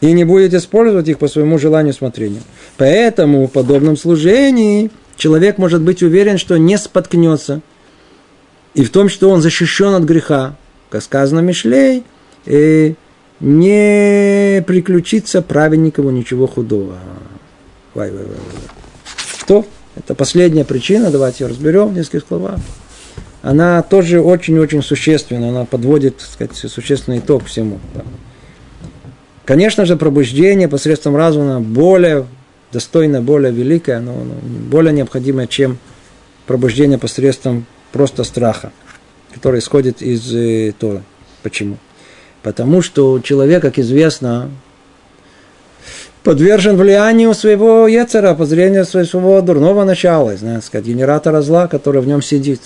[0.00, 2.42] и не будет использовать их по своему желанию смотрения.
[2.76, 7.60] Поэтому в подобном служении человек может быть уверен, что не споткнется,
[8.74, 10.56] и в том, что он защищен от греха,
[10.90, 12.04] как сказано Мишлей,
[12.46, 12.94] и
[13.40, 16.98] не приключится праведникову ничего худого.
[17.94, 18.36] Вай, вай, вай,
[19.48, 19.64] вай.
[19.96, 22.58] Это последняя причина, давайте ее разберем в нескольких словах.
[23.42, 27.80] Она тоже очень-очень существенна, она подводит, так сказать, существенный итог всему.
[29.44, 32.26] Конечно же, пробуждение посредством разума более
[32.72, 34.14] достойное, более великое, но
[34.70, 35.78] более необходимое, чем
[36.46, 38.72] пробуждение посредством просто страха,
[39.34, 41.02] который исходит из э, Торы.
[41.42, 41.78] Почему?
[42.42, 44.50] Потому что человек, как известно,
[46.22, 52.22] подвержен влиянию своего яцера, позрения своего дурного начала, знаете, сказать, генератора зла, который в нем
[52.22, 52.60] сидит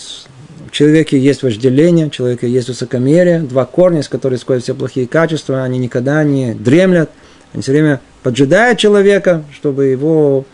[0.75, 5.63] человеке есть вожделение, в человеке есть высокомерие, два корня, из которых исходят все плохие качества,
[5.63, 7.11] они никогда не дремлят,
[7.53, 10.45] они все время поджидают человека, чтобы его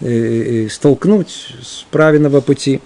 [0.00, 2.80] э, э, столкнуть с правильного пути.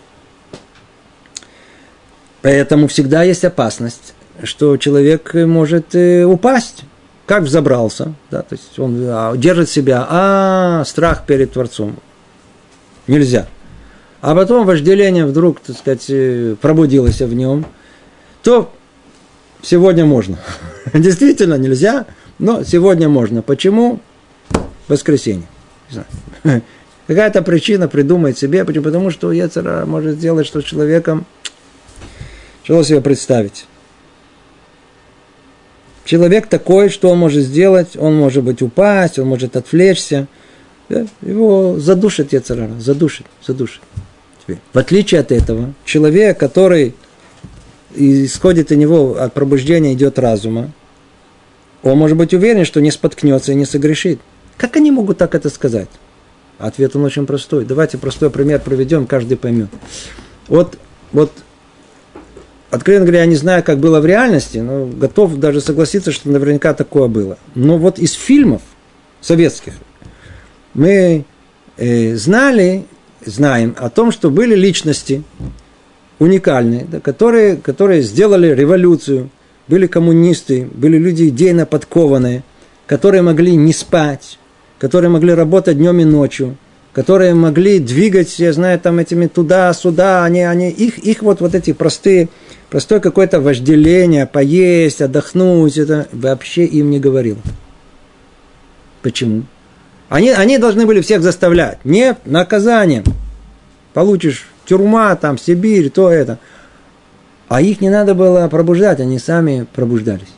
[2.43, 6.85] Поэтому всегда есть опасность, что человек может э, упасть.
[7.27, 11.97] Как взобрался, да, то есть он а, держит себя, а страх перед Творцом.
[13.07, 13.49] Нельзя
[14.25, 17.67] а потом вожделение вдруг, так сказать, э, пробудилось в нем,
[18.43, 18.73] то
[19.61, 20.39] сегодня можно.
[20.95, 22.07] Действительно нельзя,
[22.39, 23.43] но сегодня можно.
[23.43, 24.01] Почему?
[24.89, 25.47] Воскресенье.
[27.07, 28.85] Какая-то причина придумать себе, почему?
[28.85, 31.27] Потому что Ецера может сделать, что с человеком,
[32.63, 33.67] что себе представить.
[36.07, 40.29] Человек такой, что он может сделать, он может быть упасть, он может отвлечься,
[40.89, 41.07] да?
[41.21, 43.83] его задушит Ецера, задушит, задушит.
[44.45, 46.95] Теперь, в отличие от этого, человек, который
[47.95, 50.71] исходит у него от пробуждения идет разума,
[51.83, 54.21] он может быть уверен, что не споткнется и не согрешит.
[54.57, 55.89] Как они могут так это сказать?
[56.59, 57.65] Ответ он очень простой.
[57.65, 59.69] Давайте простой пример проведем, каждый поймет.
[60.49, 60.79] Вот,
[61.13, 61.33] вот,
[62.71, 66.75] откровенно говоря, я не знаю, как было в реальности, но готов даже согласиться, что наверняка
[66.75, 67.39] такое было.
[67.55, 68.63] Но вот из фильмов
[69.21, 69.75] советских
[70.75, 71.25] мы
[71.77, 72.85] э, знали
[73.27, 75.23] знаем о том, что были личности
[76.19, 79.31] уникальные, да, которые, которые сделали революцию,
[79.69, 82.45] были коммунисты, были люди идейно подкованные,
[82.87, 84.39] которые могли не спать,
[84.79, 86.57] которые могли работать днем и ночью,
[86.93, 91.73] которые могли двигать, я знаю, там этими туда-сюда, они, они, их, их вот, вот эти
[91.73, 92.29] простые,
[92.71, 97.39] простое какое-то вожделение, поесть, отдохнуть, это вообще им не говорил.
[99.03, 99.43] Почему?
[100.09, 101.79] Они, они должны были всех заставлять.
[101.85, 103.05] Нет, наказанием.
[103.93, 106.39] Получишь тюрьма, там, Сибирь, то это.
[107.49, 110.33] А их не надо было пробуждать, они сами пробуждались.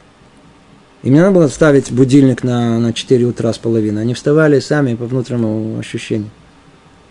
[1.02, 4.02] Им не надо было ставить будильник на, на 4 утра с половиной.
[4.02, 6.30] Они вставали сами по внутреннему ощущению.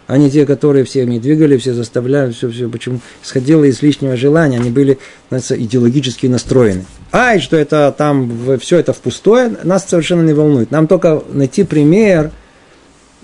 [0.07, 2.69] Они те, которые все всеми двигали, все заставляли, все, все.
[2.69, 2.99] Почему?
[3.23, 4.99] Исходило из лишнего желания, они были
[5.29, 6.85] знаете, идеологически настроены.
[7.11, 10.69] Ай, что это там, все это впустое, нас совершенно не волнует.
[10.69, 12.31] Нам только найти пример,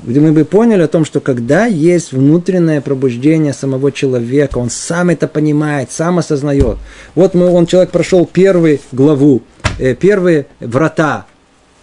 [0.03, 5.09] где мы бы поняли о том, что когда есть внутреннее пробуждение самого человека, он сам
[5.09, 6.77] это понимает, сам осознает.
[7.15, 9.41] Вот мы, он, человек прошел первую главу,
[9.79, 11.25] э, первые врата,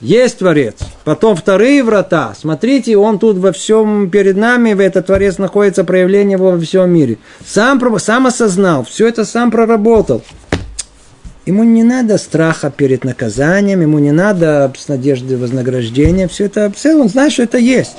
[0.01, 0.77] есть Творец.
[1.05, 2.33] Потом вторые врата.
[2.39, 6.91] Смотрите, он тут во всем перед нами, в этот Творец находится проявление его во всем
[6.91, 7.19] мире.
[7.45, 10.23] Сам, сам осознал, все это сам проработал.
[11.49, 16.29] Ему не надо страха перед наказанием, ему не надо с надеждой вознаграждения.
[16.29, 17.97] Все это, все, он знает, что это есть.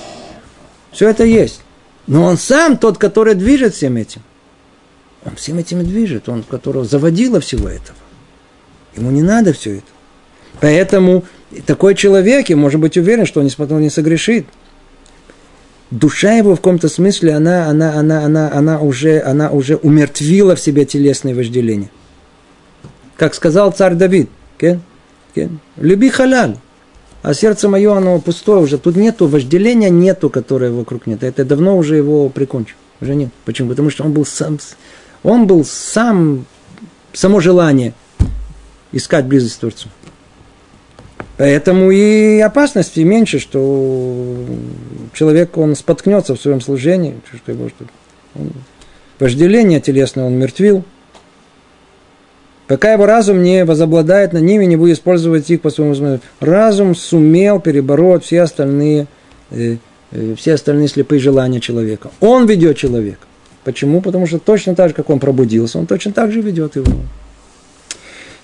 [0.92, 1.62] Все это есть.
[2.06, 4.22] Но он сам тот, который движет всем этим.
[5.26, 7.98] Он всем этим и движет, он, которого заводило всего этого.
[8.96, 9.88] Ему не надо все это.
[10.62, 11.24] Поэтому
[11.66, 14.46] такой человек, и может быть уверен, что он не, не согрешит.
[15.90, 20.60] Душа его в каком-то смысле, она, она, она, она, она, уже, она уже умертвила в
[20.60, 21.90] себе телесные вожделения.
[23.20, 24.30] Как сказал царь Давид,
[25.76, 26.56] люби халяль,
[27.22, 28.78] а сердце мое, оно пустое уже.
[28.78, 31.22] Тут нету вожделения, нету, которое вокруг нет.
[31.24, 32.78] Это давно уже его прикончил.
[33.02, 33.32] Уже нет.
[33.44, 33.72] Почему?
[33.72, 34.58] Потому что он был сам,
[35.22, 36.46] он был сам,
[37.12, 37.94] само желание
[38.94, 39.92] искать близость с Творцом.
[41.36, 44.46] Поэтому и опасности меньше, что
[45.14, 47.84] человек, он споткнется в своем служении, что его, что
[48.36, 48.54] он,
[49.20, 50.86] вожделение телесное он мертвил,
[52.70, 56.28] пока его разум не возобладает над ними, не будет использовать их по своему возможности.
[56.40, 59.08] Разум сумел перебороть все остальные,
[59.50, 59.78] э,
[60.12, 62.12] э, все остальные слепые желания человека.
[62.20, 63.26] Он ведет человека.
[63.64, 64.02] Почему?
[64.02, 66.94] Потому что точно так же, как он пробудился, он точно так же ведет его.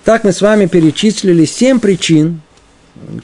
[0.04, 2.40] Так мы с вами перечислили семь причин,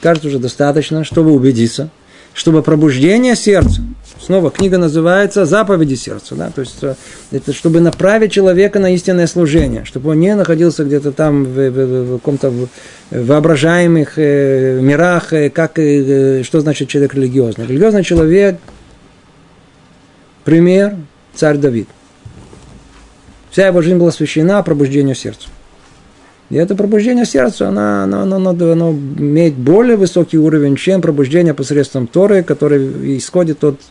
[0.01, 1.89] кажется, уже достаточно, чтобы убедиться,
[2.33, 3.81] чтобы пробуждение сердца,
[4.19, 6.95] снова книга называется «Заповеди сердца», да, то есть э,
[7.31, 12.03] это чтобы направить человека на истинное служение, чтобы он не находился где-то там в, в,
[12.13, 12.51] в каком-то
[13.11, 17.67] воображаемых э, мирах, э, как, э, что значит человек религиозный.
[17.67, 18.57] Религиозный человек,
[20.43, 20.95] пример,
[21.35, 21.87] царь Давид.
[23.51, 25.47] Вся его жизнь была освящена пробуждению сердца.
[26.53, 31.55] И это пробуждение сердца, оно, оно, оно, оно, оно имеет более высокий уровень, чем пробуждение
[31.55, 33.81] посредством Торы, который исходит от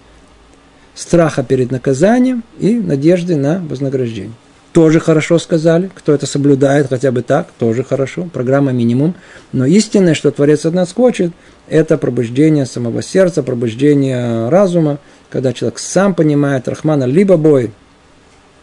[0.95, 4.35] страха перед наказанием и надежды на вознаграждение.
[4.73, 9.17] Тоже хорошо сказали, кто это соблюдает хотя бы так, тоже хорошо, программа минимум.
[9.51, 11.33] Но истинное, что Творец от нас хочет,
[11.67, 14.99] это пробуждение самого сердца, пробуждение разума,
[15.31, 17.73] когда человек сам понимает Рахмана, либо бой,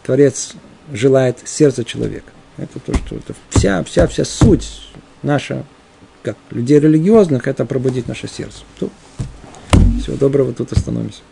[0.04, 0.54] Творец
[0.90, 2.32] желает сердца человека.
[2.60, 4.90] Это то, что это вся, вся, вся суть
[5.22, 5.64] наша,
[6.22, 8.62] как людей религиозных, это пробудить наше сердце.
[10.02, 11.22] Всего доброго, тут остановимся.